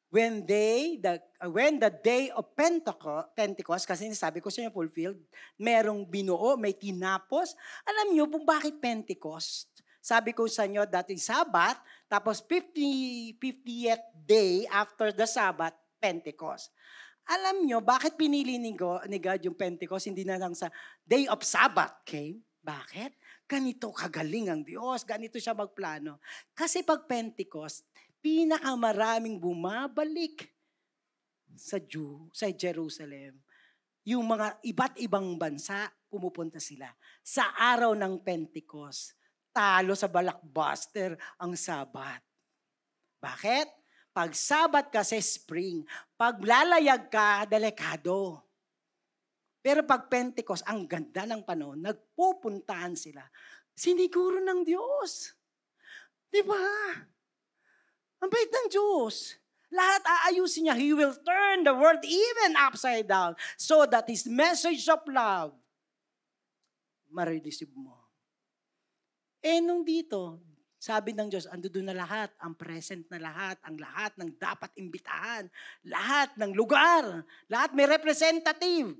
[0.10, 4.74] when they the uh, when the day of Pentecost, Pentecost kasi sabi ko sa inyo
[4.74, 5.22] fulfilled,
[5.62, 7.54] merong binuo, may tinapos.
[7.86, 9.79] Alam niyo kung bakit Pentecost?
[10.10, 11.78] Sabi ko sa inyo dati Sabbath,
[12.10, 16.74] tapos 50 50th day after the Sabbath, Pentecost.
[17.30, 20.74] Alam niyo bakit pinili ni God, ni God yung Pentecost hindi na lang sa
[21.06, 22.42] day of Sabbath came?
[22.58, 23.14] Bakit?
[23.46, 26.18] Ganito kagaling ang Diyos, ganito siya magplano.
[26.58, 27.86] Kasi pag Pentecost,
[28.18, 30.50] pinakamaraming bumabalik
[31.54, 33.38] sa Jew, sa Jerusalem.
[34.10, 36.90] Yung mga iba't ibang bansa, pumupunta sila.
[37.22, 39.19] Sa araw ng Pentecost,
[39.60, 42.24] talo sa balakbuster ang Sabat.
[43.20, 43.68] Bakit?
[44.16, 45.84] Pag Sabat kasi spring,
[46.16, 48.40] pag lalayag ka, delikado.
[49.60, 53.20] Pero pag Pentecost, ang ganda ng panahon, nagpupuntahan sila.
[53.76, 55.36] Siniguro ng Diyos.
[56.32, 56.96] Di ba?
[58.24, 59.36] Ang bait ng Diyos.
[59.76, 60.76] Lahat aayusin niya.
[60.80, 65.52] He will turn the world even upside down so that His message of love
[67.12, 67.99] marireceive mo.
[69.40, 70.44] Eh nung dito,
[70.80, 74.72] sabi ng Diyos, ando doon na lahat, ang present na lahat, ang lahat ng dapat
[74.80, 75.48] imbitahan,
[75.84, 78.96] lahat ng lugar, lahat may representative.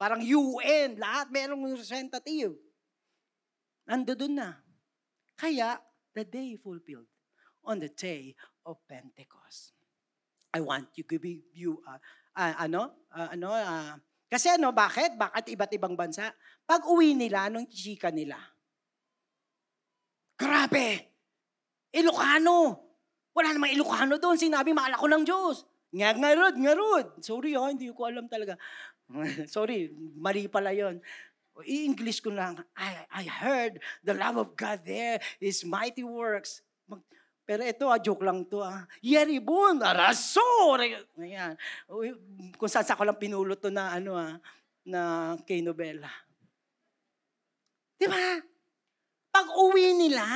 [0.00, 2.56] Parang UN, lahat mayroong representative.
[3.84, 4.56] Ando doon na.
[5.36, 5.76] Kaya,
[6.16, 7.08] the day fulfilled
[7.60, 8.32] on the day
[8.64, 9.76] of Pentecost.
[10.52, 12.00] I want you to give you, uh,
[12.40, 15.16] uh, ano, uh, ano, uh, kasi ano, bakit?
[15.16, 16.32] Bakit iba't ibang bansa?
[16.64, 18.36] Pag uwi nila, nung chika nila,
[20.38, 21.10] grabe!
[21.90, 22.78] Ilocano!
[23.34, 24.38] Wala namang Ilocano doon.
[24.38, 25.66] Sinabi, mahal ako ng Diyos.
[25.90, 27.06] Nga ngarod, ngarod.
[27.22, 28.54] Sorry ha, hindi ko alam talaga.
[29.54, 31.00] Sorry, mali pala yon.
[31.58, 36.62] I-English ko lang, I, I heard the love of God there, His mighty works.
[37.48, 38.60] Pero ito, ah, joke lang to.
[38.60, 38.84] Ah.
[39.00, 40.44] Yeribon, araso!
[41.16, 41.56] Ayan.
[42.60, 44.36] Kung saan sa ko lang pinulot to na, ano, ah,
[44.84, 46.12] na kay Nobela.
[47.96, 48.38] Di ba?
[49.38, 50.26] Pag uwi nila,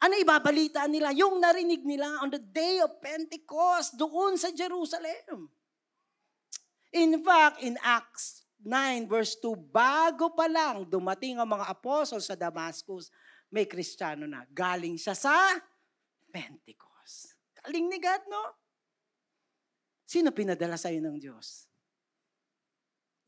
[0.00, 1.12] ano ibabalita nila?
[1.12, 5.52] Yung narinig nila on the day of Pentecost doon sa Jerusalem.
[6.96, 12.32] In fact, in Acts 9 verse 2, bago pa lang dumating ang mga apostol sa
[12.32, 13.12] Damascus,
[13.52, 14.48] may kristyano na.
[14.48, 15.36] Galing siya sa
[16.32, 17.36] Pentecost.
[17.60, 18.56] Galing ni God, no?
[20.08, 21.68] Sino pinadala sa'yo ng Diyos?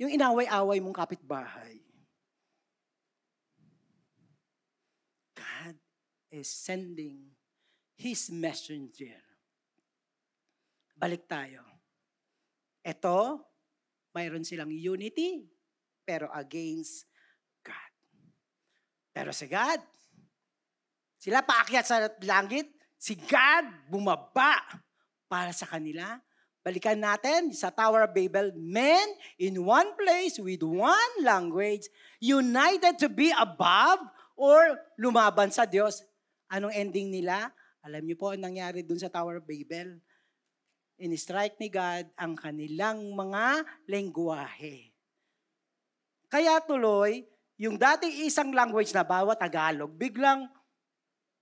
[0.01, 1.85] Yung inaway-away mong kapitbahay.
[5.35, 5.77] God
[6.35, 7.31] is sending
[7.95, 9.15] His messenger.
[10.99, 11.63] Balik tayo.
[12.83, 13.39] Ito,
[14.11, 15.47] mayroon silang unity,
[16.03, 17.07] pero against
[17.63, 17.93] God.
[19.15, 19.79] Pero si God,
[21.23, 22.67] sila paakyat sa langit,
[22.99, 24.59] si God bumaba
[25.31, 26.19] para sa kanila.
[26.65, 29.05] Balikan natin sa Tower of Babel, men
[29.37, 31.85] in one place with one language,
[32.25, 34.01] united to be above
[34.33, 36.01] or lumaban sa Diyos.
[36.55, 37.51] Anong ending nila?
[37.83, 39.99] Alam niyo po ang nangyari dun sa Tower of Babel.
[41.03, 44.95] In-strike ni God ang kanilang mga lengguwahe.
[46.31, 47.27] Kaya tuloy,
[47.59, 50.47] yung dati isang language na bawat Tagalog, biglang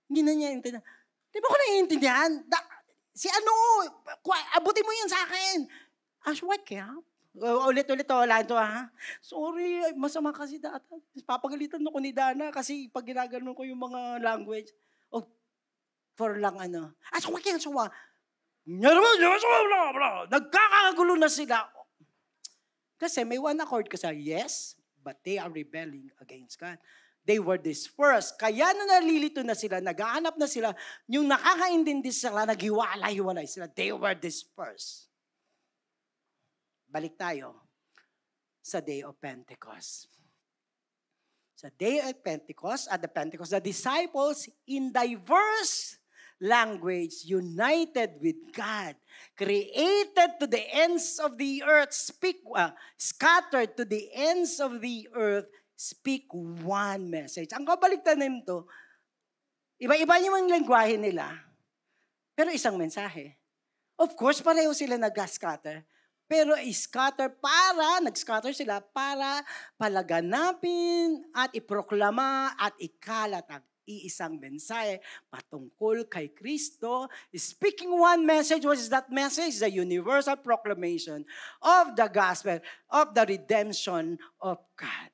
[0.09, 0.85] hindi na niya intindihan.
[1.29, 2.31] Di ba ko naiintindihan?
[2.49, 2.57] Da,
[3.13, 3.53] si ano,
[4.57, 5.57] abutin mo yan sa akin.
[6.25, 6.89] Ash, what kaya?
[7.37, 8.89] Ulit-ulit to, wala to ha.
[9.21, 10.81] Sorry, masama kasi data.
[11.25, 14.69] Papagalitan ako ni Dana kasi pag ginagano ko yung mga language.
[15.13, 15.29] Oh,
[16.17, 16.97] for lang ano.
[17.13, 17.87] Ash, what kaya suwa?
[20.27, 21.69] Nagkakagulo na sila.
[22.97, 26.79] Kasi may one accord kasi, yes, but they are rebelling against God.
[27.23, 28.35] They were dispersed.
[28.35, 30.75] Kaya na nalilito na sila, naghahanap na sila,
[31.07, 33.67] yung nakakaintindi sila, naghiwalay-hiwalay sila.
[33.71, 35.07] They were dispersed.
[36.87, 37.63] Balik tayo
[38.63, 40.07] sa day of Pentecost.
[41.63, 45.95] Sa day of Pentecost, at the Pentecost, the disciples in diverse
[46.43, 48.99] language, united with God,
[49.31, 55.07] created to the ends of the earth, speak, uh, scattered to the ends of the
[55.15, 56.27] earth, speak
[56.67, 57.55] one message.
[57.55, 58.67] Ang kabaligtan nito,
[59.79, 61.31] iba-iba yung lingwahe nila,
[62.35, 63.39] pero isang mensahe.
[63.95, 65.87] Of course, pareho sila nag-scatter.
[66.25, 69.43] Pero scatter para, nag-scatter sila para
[69.77, 77.11] palaganapin at iproklama at ikalat ang iisang mensahe patungkol kay Kristo.
[77.35, 79.59] Speaking one message, what is that message?
[79.59, 81.27] The universal proclamation
[81.59, 85.13] of the gospel, of the redemption of God.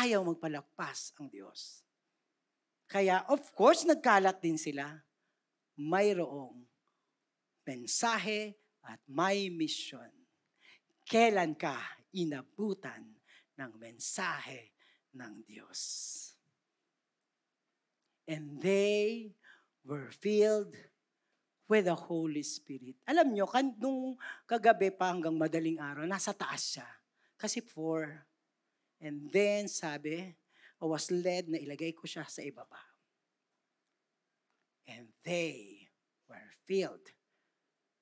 [0.00, 1.82] ayaw magpalagpas ang Diyos.
[2.90, 5.02] Kaya of course nagkalat din sila.
[5.78, 6.66] Mayroong
[7.70, 10.10] mensahe at may mission.
[11.06, 11.78] Kailan ka
[12.10, 13.14] inabutan
[13.54, 14.74] ng mensahe
[15.14, 15.82] ng Diyos?
[18.26, 19.34] And they
[19.86, 20.74] were filled
[21.70, 22.98] with the Holy Spirit.
[23.06, 26.86] Alam nyo, kan, nung kagabi pa hanggang madaling araw, nasa taas siya.
[27.38, 28.26] Kasi four,
[29.00, 30.36] And then, sabi,
[30.76, 32.84] I was led na ilagay ko siya sa ibaba.
[34.84, 35.88] And they
[36.28, 37.08] were filled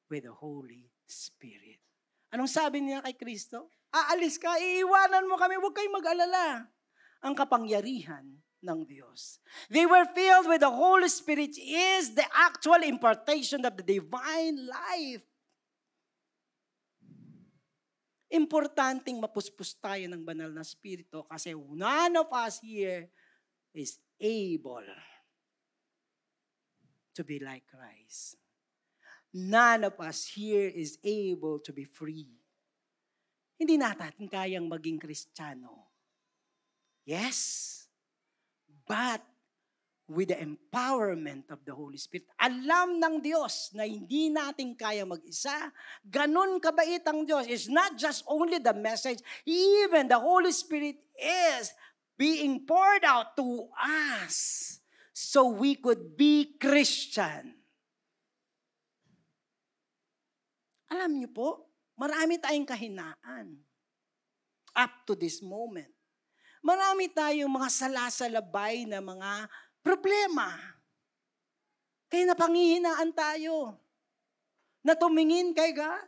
[0.09, 1.81] with the Holy Spirit.
[2.33, 3.73] Anong sabi niya kay Kristo?
[3.89, 6.69] Aalis ka, iiwanan mo kami, huwag kayong mag-alala.
[7.25, 8.27] Ang kapangyarihan
[8.61, 9.41] ng Diyos.
[9.73, 15.25] They were filled with the Holy Spirit is the actual impartation of the divine life
[18.29, 23.09] importanteng mapuspos tayo ng banal na spirito kasi none of us here
[23.73, 24.85] is able
[27.17, 28.37] to be like Christ.
[29.35, 32.33] None of us here is able to be free.
[33.59, 35.91] Hindi natin kayang maging Kristiyano.
[37.05, 37.89] Yes,
[38.87, 39.21] but
[40.09, 42.25] with the empowerment of the Holy Spirit.
[42.41, 45.69] Alam ng Diyos na hindi natin kaya mag-isa.
[46.01, 47.45] Ganon kabait ang Diyos.
[47.45, 51.77] It's not just only the message, even the Holy Spirit is
[52.17, 54.81] being poured out to us
[55.13, 57.58] so we could be Christian.
[60.89, 63.61] Alam niyo po, marami tayong kahinaan
[64.79, 65.91] up to this moment.
[66.63, 69.47] Marami tayong mga salasalabay na mga
[69.83, 70.55] problema.
[72.09, 73.79] Kaya napangihinaan tayo
[74.87, 76.07] na tumingin kay God.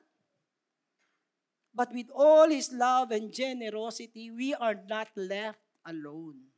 [1.71, 6.51] But with all His love and generosity, we are not left alone.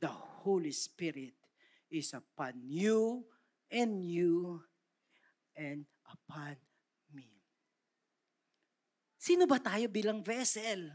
[0.00, 0.08] The
[0.46, 1.36] Holy Spirit
[1.92, 3.28] is upon you
[3.68, 4.62] and you
[5.52, 6.56] and upon.
[9.18, 10.94] Sino ba tayo bilang vessel?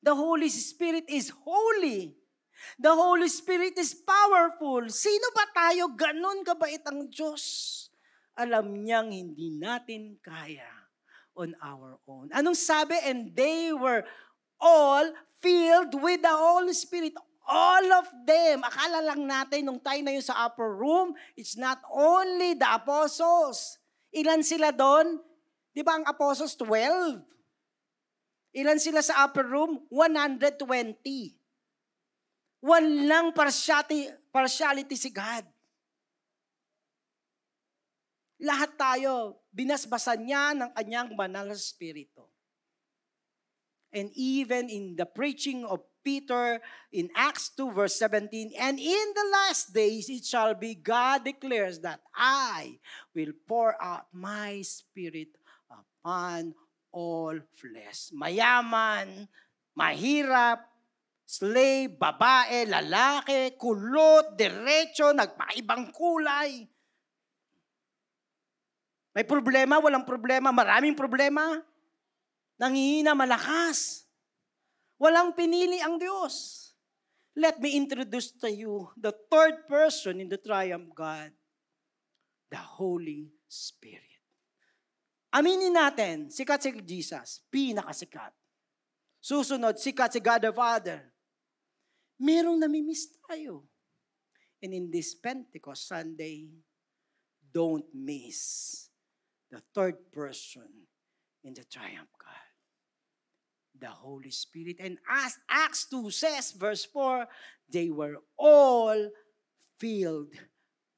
[0.00, 2.14] The Holy Spirit is holy.
[2.78, 4.86] The Holy Spirit is powerful.
[4.88, 5.90] Sino ba tayo?
[5.92, 7.76] Ganon kabait ang Diyos.
[8.38, 10.70] Alam niyang hindi natin kaya
[11.34, 12.30] on our own.
[12.32, 12.96] Anong sabi?
[13.02, 14.06] And they were
[14.62, 15.10] all
[15.42, 17.18] filled with the Holy Spirit.
[17.50, 18.62] All of them.
[18.62, 23.80] Akala lang natin nung tayo na yun sa upper room, it's not only the apostles.
[24.14, 25.18] Ilan sila doon?
[25.74, 26.54] Di ba ang apostles?
[26.54, 27.30] 12.
[28.50, 29.86] Ilan sila sa upper room?
[29.88, 30.60] 120.
[32.60, 35.46] Walang partiality, partiality si God.
[38.40, 42.32] Lahat tayo, binasbasan niya ng kanyang banal na spirito.
[43.92, 46.62] And even in the preaching of Peter
[46.94, 51.80] in Acts 2 verse 17, and in the last days it shall be, God declares
[51.84, 52.80] that I
[53.12, 55.36] will pour out my spirit
[55.68, 56.54] upon
[56.90, 58.10] all flesh.
[58.14, 59.26] Mayaman,
[59.74, 60.66] mahirap,
[61.26, 66.66] slave, babae, lalaki, kulot, derecho, nagpaibang kulay.
[69.10, 71.58] May problema, walang problema, maraming problema.
[72.58, 74.06] Nangihina, malakas.
[75.00, 76.68] Walang pinili ang Diyos.
[77.34, 81.30] Let me introduce to you the third person in the triumph God,
[82.50, 84.09] the Holy Spirit.
[85.30, 88.34] Aminin natin, sikat si Jesus, pinakasikat.
[89.22, 91.06] Susunod, sikat si God the Father
[92.20, 93.64] merong namimiss tayo.
[94.60, 96.52] And in this Pentecost Sunday,
[97.40, 98.92] don't miss
[99.48, 100.68] the third person
[101.40, 102.50] in the triumph God.
[103.80, 104.76] the Holy Spirit.
[104.78, 107.26] And as Acts 2 says, verse 4,
[107.72, 109.08] they were all
[109.80, 110.36] filled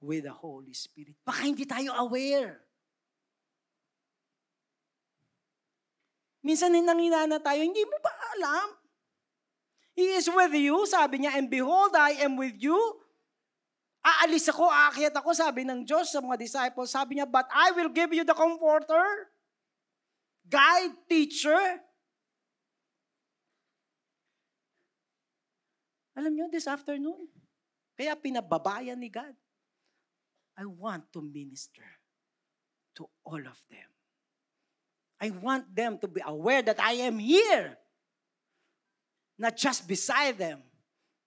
[0.03, 1.15] with the Holy Spirit.
[1.25, 2.67] Baka hindi tayo aware.
[6.43, 8.69] Minsan nanginana tayo, hindi mo ba alam?
[9.95, 12.77] He is with you, sabi niya, and behold, I am with you.
[14.03, 16.91] Aalis ako, aakyat ako, sabi ng Diyos sa mga disciples.
[16.91, 19.31] Sabi niya, but I will give you the comforter,
[20.51, 21.79] guide, teacher.
[26.19, 27.31] Alam niyo, this afternoon,
[27.95, 29.39] kaya pinababayan ni God.
[30.59, 31.87] I want to minister
[32.99, 33.92] to all of them.
[35.23, 37.79] I want them to be aware that I am here.
[39.39, 40.59] Not just beside them,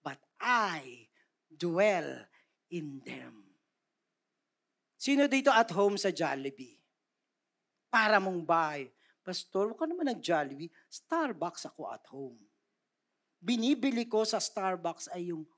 [0.04, 1.08] but I
[1.48, 2.28] dwell
[2.68, 3.40] in them.
[5.00, 6.76] Sino dito at home sa Jollibee?
[7.88, 8.92] Para mong bahay.
[9.24, 10.68] Pastor, huwag ka naman nag-Jollibee.
[10.92, 12.36] Starbucks ako at home.
[13.40, 15.48] Binibili ko sa Starbucks ay yung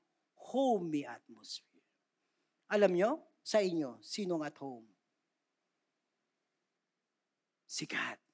[0.47, 1.83] homey atmosphere.
[2.71, 3.11] Alam nyo,
[3.43, 4.87] sa inyo, sinong at home?
[7.67, 8.28] Si God.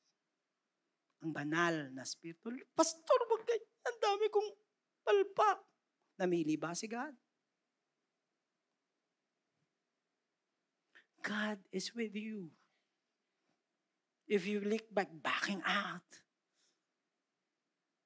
[1.26, 2.54] Ang banal na spirito.
[2.78, 3.74] Pastor, wag ganyan.
[3.90, 4.50] Ang dami kong
[5.02, 5.60] palpak.
[6.22, 7.18] Namili ba si God?
[11.26, 12.54] God is with you.
[14.30, 16.06] If you look back, backing out,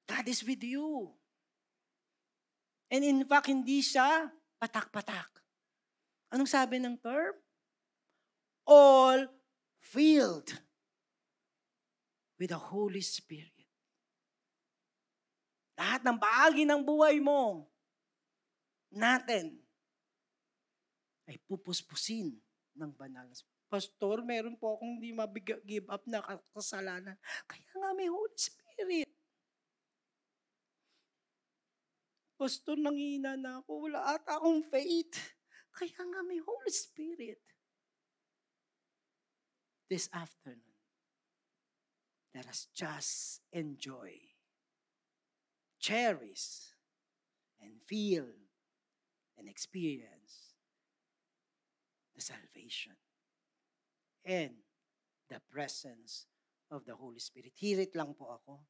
[0.08, 1.12] God is with you.
[2.88, 5.28] And in fact, hindi siya patak-patak.
[6.32, 7.36] Anong sabi ng term?
[8.64, 9.28] All
[9.84, 10.56] filled
[12.40, 13.52] with the Holy Spirit.
[15.76, 17.68] Lahat ng bahagi ng buhay mo,
[18.88, 19.60] natin,
[21.28, 22.34] ay pupuspusin
[22.74, 23.36] ng banal na
[23.70, 26.18] Pastor, meron po akong hindi mabig-give up na
[26.50, 27.14] kasalanan.
[27.46, 29.06] Kaya nga may Holy Spirit.
[32.34, 33.86] Pastor, nangina na ako.
[33.86, 35.14] Wala ata akong faith.
[35.70, 37.38] Kaya nga may Holy Spirit.
[39.86, 40.69] This afternoon,
[42.34, 44.14] let us just enjoy,
[45.78, 46.76] cherish,
[47.60, 48.26] and feel
[49.36, 50.54] and experience
[52.14, 52.94] the salvation
[54.24, 54.52] and
[55.28, 56.26] the presence
[56.70, 57.52] of the Holy Spirit.
[57.58, 58.62] Hirit lang po ako.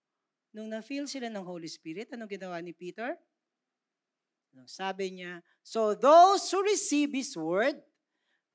[0.57, 3.15] Nung na-feel sila ng Holy Spirit, anong ginawa ni Peter?
[4.51, 5.45] Anong sabi niya?
[5.63, 7.79] So those who receive His word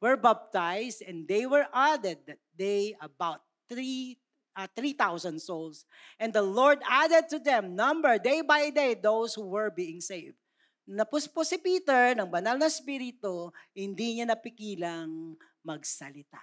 [0.01, 4.19] were baptized and they were added that day about three
[4.55, 5.85] uh, 3,000 souls.
[6.19, 10.39] And the Lord added to them number day by day those who were being saved.
[10.85, 15.33] Napuspos si Peter ng banal na spirito, hindi niya napikilang
[15.65, 16.37] magsalita.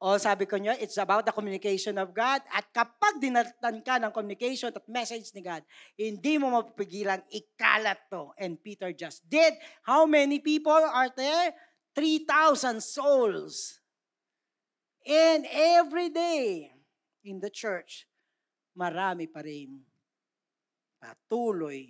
[0.00, 2.40] O sabi ko nyo, it's about the communication of God.
[2.54, 5.60] At kapag dinatan ka ng communication at message ni God,
[5.92, 8.32] hindi mo mapipigilan ikalat to.
[8.40, 9.52] And Peter just did.
[9.84, 11.52] How many people are there?
[11.92, 13.79] 3,000 souls.
[15.06, 16.72] And every day
[17.24, 18.04] in the church,
[18.76, 19.80] marami pa rin
[21.00, 21.88] patuloy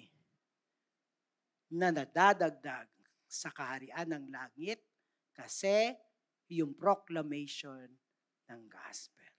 [1.70, 2.86] na nadadagdag
[3.30, 4.82] sa kaharian ng langit
[5.34, 5.94] kasi
[6.50, 7.86] yung proclamation
[8.50, 9.30] ng gospel.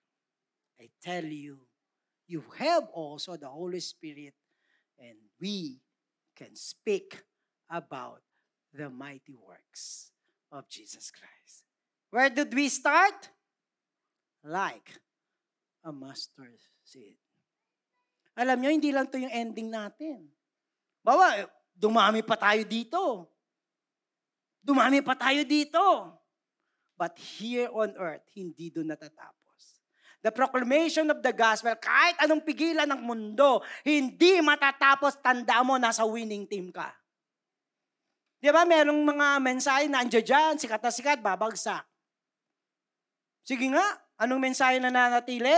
[0.79, 1.67] I tell you,
[2.27, 4.35] you have also the Holy Spirit
[4.95, 5.83] and we
[6.35, 7.19] can speak
[7.67, 8.23] about
[8.71, 10.11] the mighty works
[10.51, 11.67] of Jesus Christ.
[12.11, 13.29] Where did we start?
[14.41, 14.89] Like
[15.85, 17.17] a mustard seed.
[18.37, 20.25] Alam nyo, hindi lang to yung ending natin.
[21.03, 23.27] Bawa, dumami pa tayo dito.
[24.61, 25.81] Dumami pa tayo dito.
[26.95, 29.81] But here on earth, hindi doon natatapos.
[30.21, 36.05] The proclamation of the gospel, kahit anong pigilan ng mundo, hindi matatapos, tanda mo, nasa
[36.05, 36.93] winning team ka.
[38.37, 41.85] Di ba, merong mga mensahe na andyan dyan, sikat na sikat, babagsak.
[43.41, 43.85] Sige nga,
[44.21, 45.57] anong mensahe na nanatili?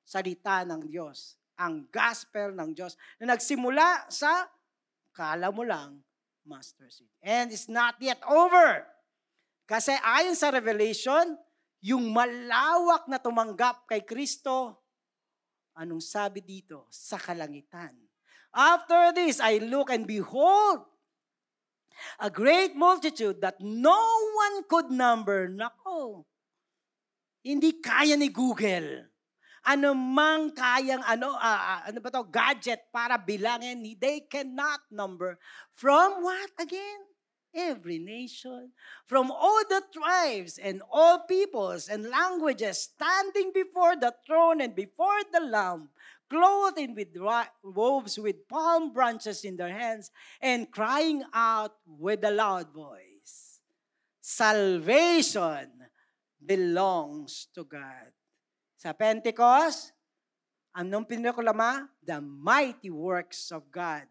[0.00, 1.36] Salita ng Diyos.
[1.60, 4.48] Ang gospel ng Diyos na nagsimula sa,
[5.12, 6.00] kala mo lang,
[6.48, 7.12] master seed.
[7.20, 8.88] And it's not yet over.
[9.68, 11.36] Kasi ayon sa Revelation,
[11.84, 14.80] yung malawak na tumanggap kay Kristo,
[15.76, 16.88] anong sabi dito?
[16.88, 17.92] Sa kalangitan.
[18.50, 20.88] After this, I look and behold,
[22.18, 24.00] a great multitude that no
[24.34, 25.46] one could number.
[25.46, 26.24] Nako,
[27.44, 29.08] hindi kaya ni Google.
[29.60, 35.36] Ano mang kayang ano uh, ano ba to gadget para bilangin, they cannot number
[35.76, 37.10] from what again?
[37.54, 38.70] every nation,
[39.06, 45.20] from all the tribes and all peoples and languages, standing before the throne and before
[45.32, 45.88] the Lamb,
[46.28, 47.08] clothed with
[47.62, 50.10] robes with palm branches in their hands,
[50.40, 53.60] and crying out with a loud voice,
[54.20, 55.79] Salvation
[56.40, 58.08] belongs to God.
[58.80, 59.92] Sa Pentecost,
[60.72, 61.84] anong pinakulama?
[62.00, 64.08] The mighty works of God.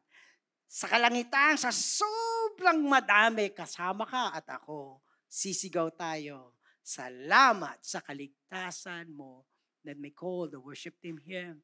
[0.69, 6.53] Sa kalangitan, sa sobrang madami, kasama ka at ako, sisigaw tayo.
[6.86, 9.49] Salamat sa kaligtasan mo
[9.82, 11.57] that may call the worship team here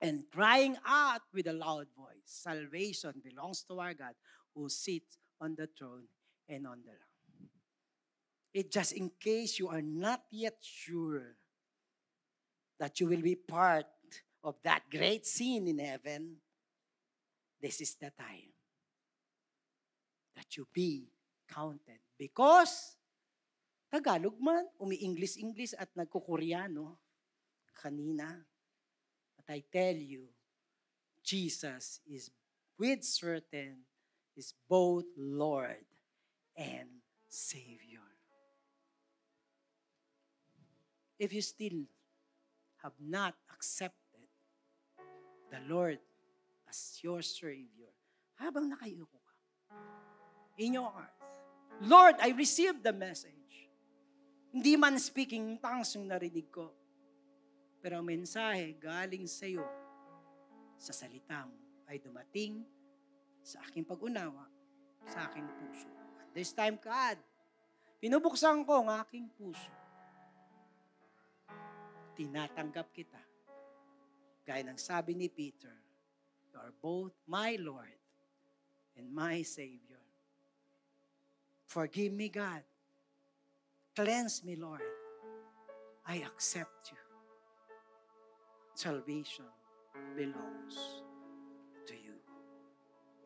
[0.00, 4.14] and crying out with a loud voice, Salvation belongs to our God
[4.54, 6.08] who sits on the throne
[6.48, 7.05] and on the Lamb.
[8.56, 11.36] It just in case you are not yet sure
[12.80, 13.84] that you will be part
[14.42, 16.40] of that great scene in heaven,
[17.60, 18.48] this is the time
[20.34, 21.04] that you be
[21.52, 22.00] counted.
[22.16, 22.96] Because,
[23.92, 26.96] Tagalog man, umi-English-English at nagkukoreano
[27.76, 28.40] kanina.
[29.36, 30.32] But I tell you,
[31.22, 32.30] Jesus is
[32.78, 33.84] with certain
[34.34, 35.84] is both Lord
[36.56, 38.05] and Savior.
[41.16, 41.88] If you still
[42.84, 44.28] have not accepted
[45.48, 45.98] the Lord
[46.68, 47.92] as your Savior,
[48.36, 49.34] habang nakayuko ka,
[50.60, 51.16] in your heart,
[51.80, 53.68] Lord, I received the message.
[54.52, 56.72] Hindi man speaking tongues yung narinig ko
[57.86, 59.62] pero ang mensahe galing sa iyo
[60.74, 61.54] sa salita mo
[61.86, 62.66] ay dumating
[63.46, 64.42] sa aking pag-unawa,
[65.06, 65.86] sa aking puso.
[66.18, 67.14] At this time, God,
[68.02, 69.70] pinubuksan ko ang aking puso.
[72.16, 73.20] Tinatanggap kita.
[74.48, 75.72] Gaya ng sabi ni Peter,
[76.48, 78.00] You are both my Lord
[78.96, 80.00] and my Savior.
[81.68, 82.64] Forgive me, God.
[83.92, 84.84] Cleanse me, Lord.
[86.06, 87.06] I accept you
[88.76, 89.48] salvation
[90.14, 91.00] belongs
[91.86, 92.12] to you.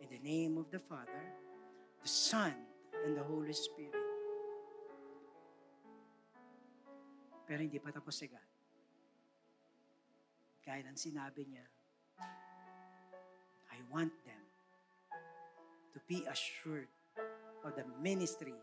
[0.00, 1.26] In the name of the Father,
[2.02, 2.54] the Son,
[3.04, 3.98] and the Holy Spirit.
[7.50, 8.49] Pero hindi pa tapos si God.
[10.60, 11.64] Gaya ng sinabi niya,
[13.72, 14.44] I want them
[15.96, 16.92] to be assured
[17.64, 18.56] of the ministry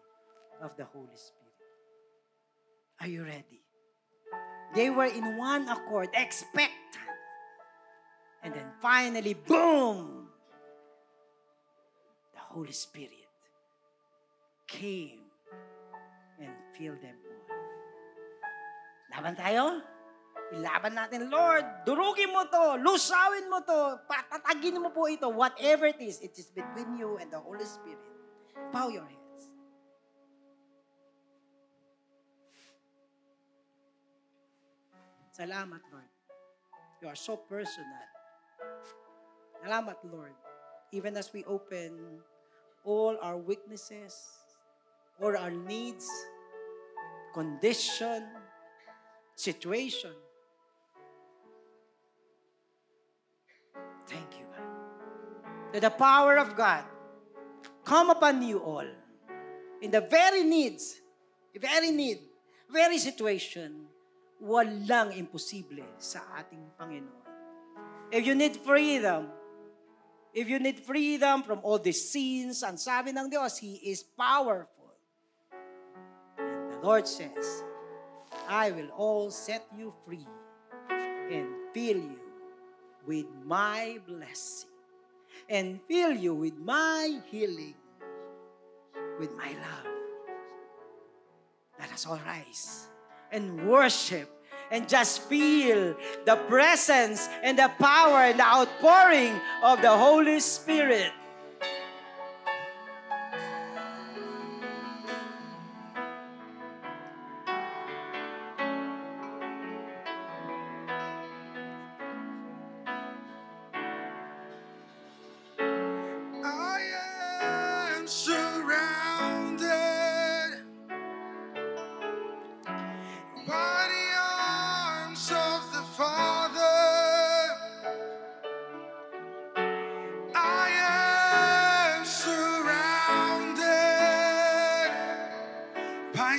[0.61, 1.57] of the Holy Spirit.
[3.01, 3.61] Are you ready?
[4.75, 7.01] They were in one accord, expectant.
[8.43, 10.29] And then finally, boom!
[12.33, 13.25] The Holy Spirit
[14.67, 15.25] came
[16.37, 17.57] and filled them all.
[19.17, 19.81] Laban tayo?
[20.47, 25.99] Ilaban natin, Lord, durugin mo to, lusawin mo to, patatagin mo po ito, whatever it
[25.99, 27.99] is, it is between you and the Holy Spirit.
[28.71, 29.27] Bow your head.
[35.35, 36.11] Salamat, Lord.
[37.03, 38.07] You are so personal.
[39.61, 40.33] Salamat, Lord.
[40.95, 42.23] Even as we open
[42.87, 44.15] all our weaknesses,
[45.21, 46.09] all our needs,
[47.35, 48.25] condition,
[49.35, 50.15] situation.
[55.77, 56.81] That the power of God
[57.85, 58.89] come upon you all
[59.77, 60.97] in the very needs,
[61.53, 62.17] very need,
[62.65, 63.85] very situation
[64.41, 67.21] walang imposible sa ating Panginoon.
[68.09, 69.29] If you need freedom,
[70.33, 74.97] if you need freedom from all these sins, ang sabi ng Diyos, He is powerful.
[76.41, 77.61] And the Lord says,
[78.49, 80.25] I will all set you free
[81.29, 82.25] and fill you
[83.05, 84.66] with my blessing
[85.49, 87.75] and fill you with my healing,
[89.19, 89.87] with my love.
[91.79, 92.87] Let us all rise
[93.31, 94.29] and worship
[94.71, 95.95] and just feel
[96.25, 101.11] the presence and the power and the outpouring of the Holy Spirit.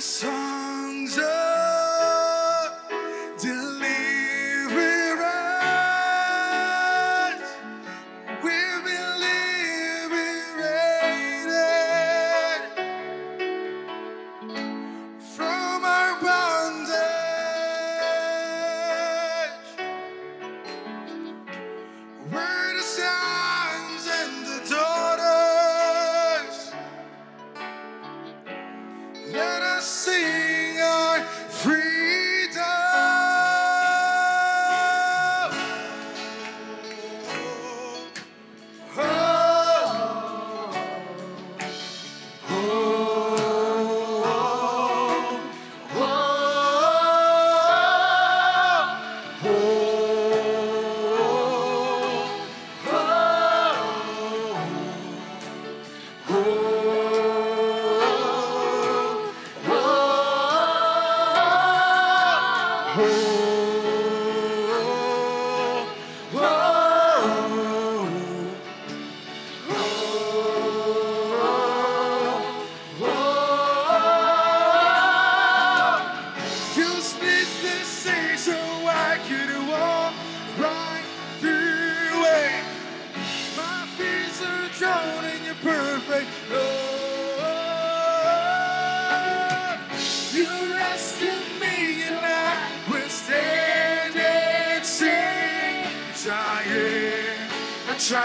[0.09, 0.38] sun.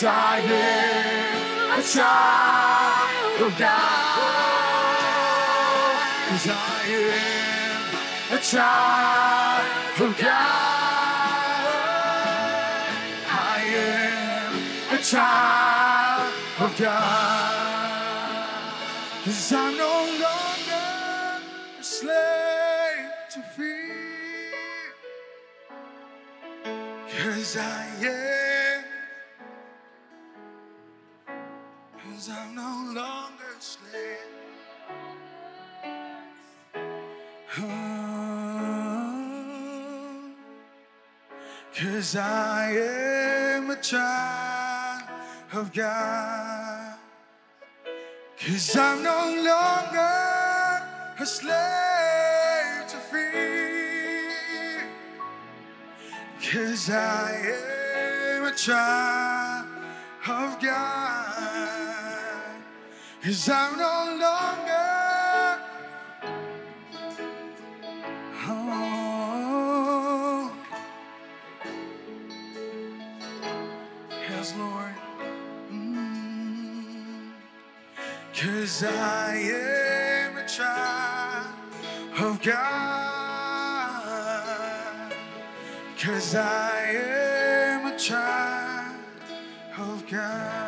[0.00, 3.70] cause I am a child of God.
[6.28, 7.82] Cause I am
[8.32, 10.30] a child of God.
[13.28, 14.52] I am
[14.94, 17.60] a child of God.
[19.24, 19.94] Cause I'm no
[20.24, 21.42] longer
[21.78, 24.94] a slave to fear.
[27.22, 28.39] Cause I am.
[32.20, 34.18] Cause I'm no longer a slave.
[37.58, 37.64] Oh,
[41.74, 45.04] Cause I am a child
[45.54, 46.98] of God.
[48.38, 50.82] Cause I'm no longer
[51.20, 54.84] a slave to fear.
[56.52, 57.32] Cause I
[58.36, 59.66] am a child
[60.28, 61.19] of God.
[63.22, 65.60] Cause I'm no longer.
[68.48, 70.56] Oh.
[74.10, 74.94] Yes, Lord.
[75.70, 77.32] Mm.
[78.34, 81.54] Cause I am a child
[82.18, 82.62] of God.
[85.98, 88.96] Cause I am a child
[89.76, 90.59] of God.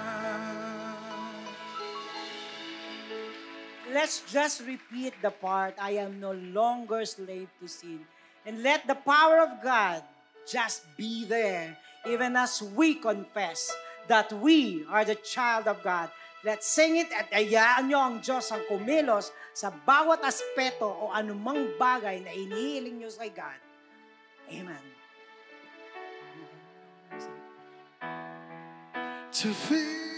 [3.92, 8.00] Let's just repeat the part, I am no longer slave to sin.
[8.48, 10.02] And let the power of God
[10.48, 11.76] just be there,
[12.08, 13.70] even as we confess
[14.08, 16.08] that we are the child of God.
[16.42, 21.78] Let's sing it at ayaan nyo ang Diyos ang kumilos sa bawat aspeto o anumang
[21.78, 23.60] bagay na inihiling nyo sa God.
[24.50, 24.92] Amen.
[29.32, 30.11] to feel.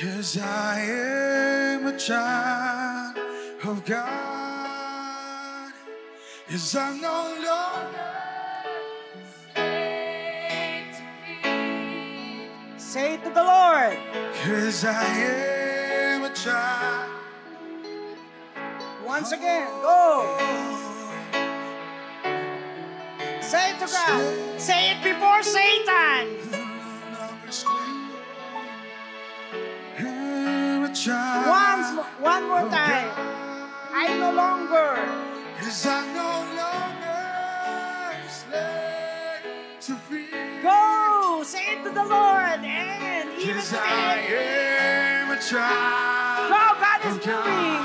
[0.00, 3.18] Cause I am a child
[3.64, 5.72] of God.
[6.48, 7.98] Cause I'm no longer.
[12.76, 13.98] Say it to the Lord.
[14.44, 17.10] Cause I am a child.
[19.04, 20.38] Once again, go.
[23.40, 24.60] Say it to God.
[24.60, 26.67] Say it before Satan.
[31.08, 33.08] Once, one more time.
[33.94, 34.92] I no longer.
[35.58, 40.60] Cause I'm no longer slave to fear.
[40.62, 41.42] Go.
[41.44, 42.60] Say it to the Lord.
[42.60, 46.50] And even Cause I am a child.
[46.52, 46.60] Go.
[46.76, 47.80] God is moving.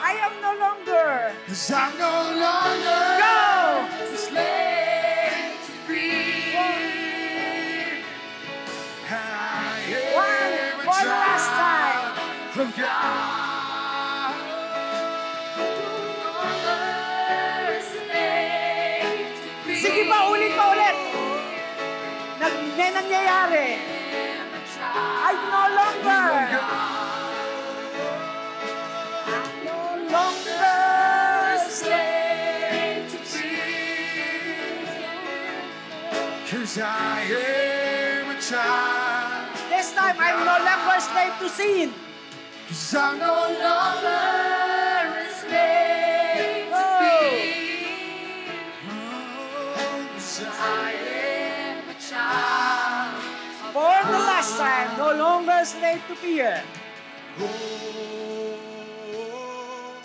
[0.00, 1.34] I am no longer.
[1.46, 3.13] Cause I'm no longer
[19.84, 20.96] Sige pa, ulit pa ulit.
[22.40, 23.68] Nag, may nangyayari.
[24.80, 26.30] I no longer.
[29.64, 33.18] No longer slave to
[36.48, 39.52] Cause I am a child.
[39.68, 41.88] This time, I'm no longer slave to sin.
[42.68, 46.64] Cause I'm no longer to Oh.
[50.50, 53.20] I am a child.
[53.72, 56.62] For the last time, no longer slave to fear.
[57.38, 57.44] Oh,
[59.14, 60.02] oh,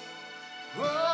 [0.80, 1.09] oh,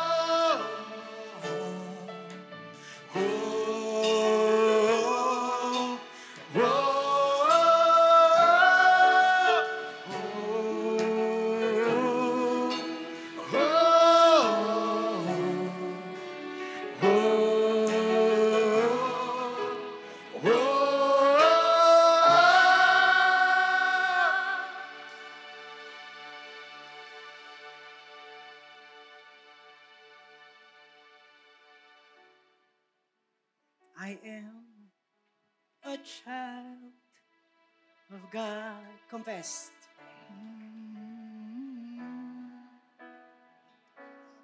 [38.36, 38.84] God.
[39.08, 39.70] Confess.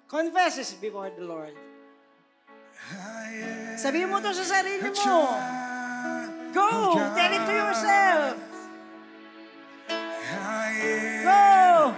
[0.09, 1.53] Confess this before the Lord.
[2.89, 5.37] I am Sabihin mo to sa sarili mo.
[6.57, 6.97] Go!
[7.13, 8.33] Tell it to yourself.
[11.21, 11.93] Go!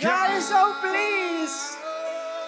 [0.00, 0.28] God.
[0.40, 1.76] Is so pleased.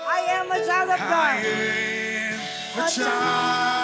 [0.08, 1.36] I am a child of I God.
[1.44, 2.40] am
[2.80, 3.81] a A child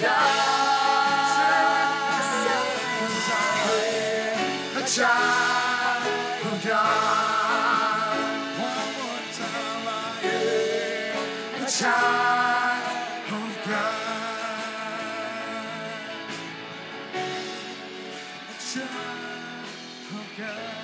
[0.00, 0.50] God.
[4.90, 6.02] Child
[6.50, 8.18] of God.
[8.58, 9.86] One child
[13.30, 14.02] of God.
[18.50, 19.22] A child
[20.10, 20.74] of God.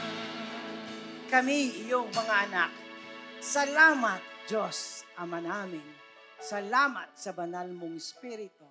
[1.27, 2.71] Kami, iyong mga anak,
[3.43, 5.83] salamat, Diyos, Ama namin.
[6.39, 8.66] Salamat sa banal mong Espiritu.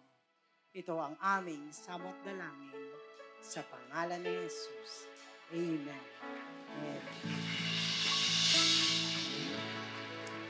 [0.75, 2.91] Ito ang aming samot dalangin
[3.39, 5.07] sa pangalan ni Jesus.
[5.55, 6.03] Amen.
[6.75, 7.03] Amen.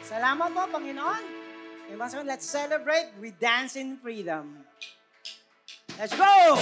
[0.02, 1.24] Salamat po, Panginoon.
[1.94, 4.66] And let's celebrate with Dance in Freedom.
[6.02, 6.58] Let's go!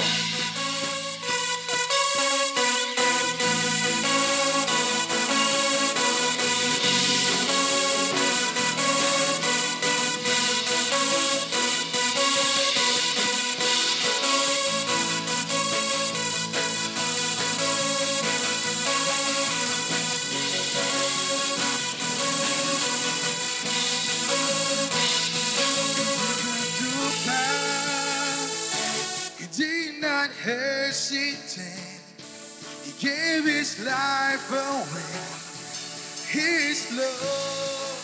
[30.94, 32.02] Hesitate.
[32.84, 35.26] He gave his life away.
[36.30, 37.98] His love,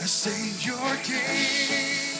[0.00, 2.18] a Savior came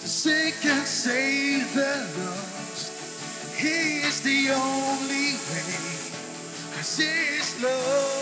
[0.00, 2.92] to seek and save the lost.
[3.56, 5.74] He is the only way,
[6.72, 8.20] 'cause His love.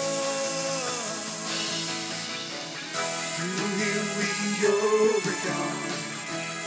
[3.35, 4.30] Through Him we
[4.66, 5.83] overcome.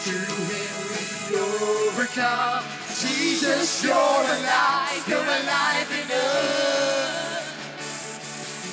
[0.03, 1.03] Through Him we
[1.37, 2.84] overcome.
[3.05, 5.03] Jesus, you're alive.
[5.07, 7.45] You're alive in us.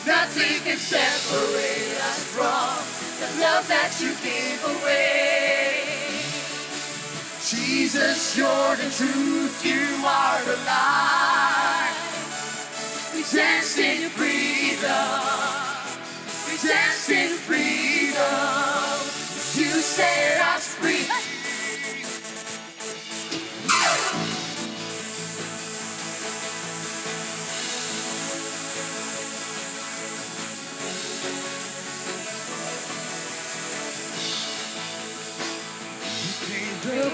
[0.06, 2.80] Nothing can separate us from
[3.20, 5.92] the love that you give away.
[7.44, 9.64] Jesus, you're the truth.
[9.64, 11.92] You are the light.
[13.14, 15.20] We dance in freedom.
[16.48, 19.12] We dance in freedom.
[19.54, 20.71] You set us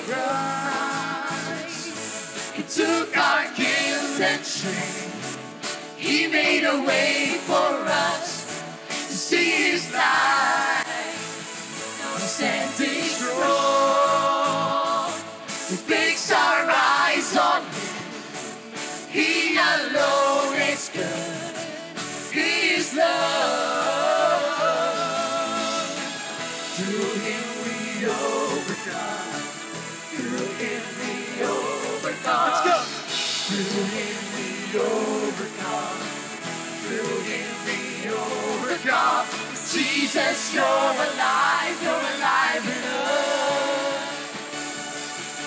[0.09, 1.85] price.
[2.57, 5.13] He took our guilt and shame.
[5.97, 10.85] He made a way for us to see His light.
[12.01, 15.13] Now we're standing strong.
[15.71, 17.71] We fix our eyes on Him.
[19.11, 21.57] He alone is good.
[22.33, 23.88] He is love.
[34.79, 36.01] Overcome.
[36.87, 39.26] Through Him we overcome.
[39.72, 41.76] Jesus, you're alive.
[41.83, 44.09] You're alive in us.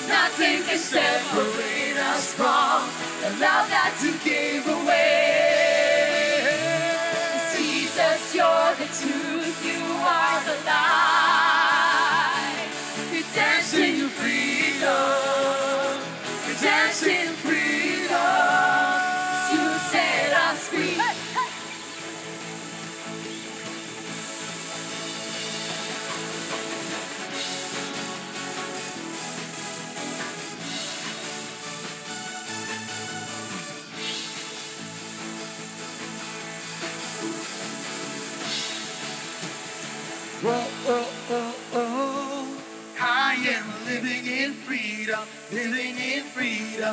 [0.08, 2.90] Nothing can separate us from
[3.22, 5.01] the love that you gave away.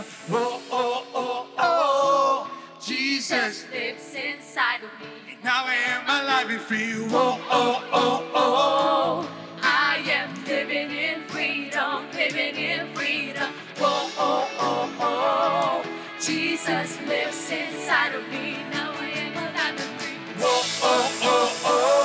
[0.02, 0.04] hell.
[0.28, 2.50] Whoa, oh, oh, oh.
[2.80, 5.38] Jesus lives inside of me.
[5.42, 6.92] Now I am alive and free.
[7.08, 9.30] Whoa, oh, oh, oh.
[9.62, 13.52] I am living in freedom, living in freedom.
[13.78, 16.18] Whoa, oh, oh, oh.
[16.20, 18.56] Jesus lives inside of me.
[18.72, 20.42] Now I am alive and free.
[20.42, 21.97] Whoa, oh, oh, oh.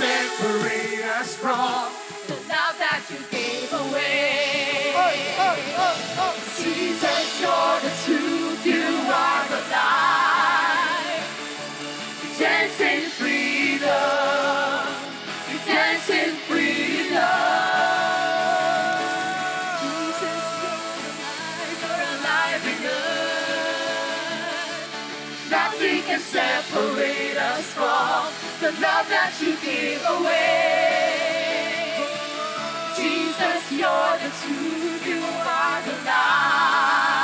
[0.00, 1.90] Separate us from
[2.26, 4.94] The love that you gave away.
[6.56, 8.19] Jesus, you're the truth.
[26.30, 28.30] Separate us from
[28.60, 31.50] the love that you give away.
[32.96, 37.19] Jesus, you're the truth, you are the light.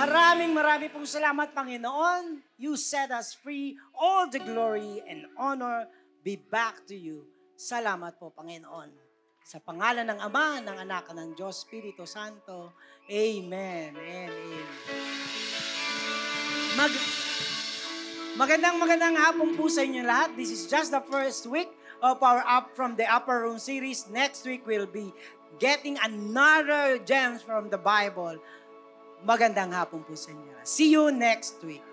[0.00, 2.40] Maraming maraming pong salamat, Panginoon.
[2.56, 3.76] You set us free.
[3.92, 5.92] All the glory and honor
[6.24, 7.28] be back to you.
[7.52, 8.88] Salamat po, Panginoon.
[9.44, 12.72] Sa pangalan ng Ama, ng Anak, ng Diyos, Espiritu Santo.
[13.12, 14.68] Amen and amen.
[16.80, 16.92] Mag
[18.40, 20.32] magandang magandang hapon po sa inyo lahat.
[20.32, 21.68] This is just the first week
[22.00, 24.08] of our Up from the Upper Room series.
[24.08, 25.12] Next week we'll be
[25.60, 28.40] getting another gems from the Bible.
[29.20, 30.64] Magandang hapon po sa inyo.
[30.64, 31.89] See you next week.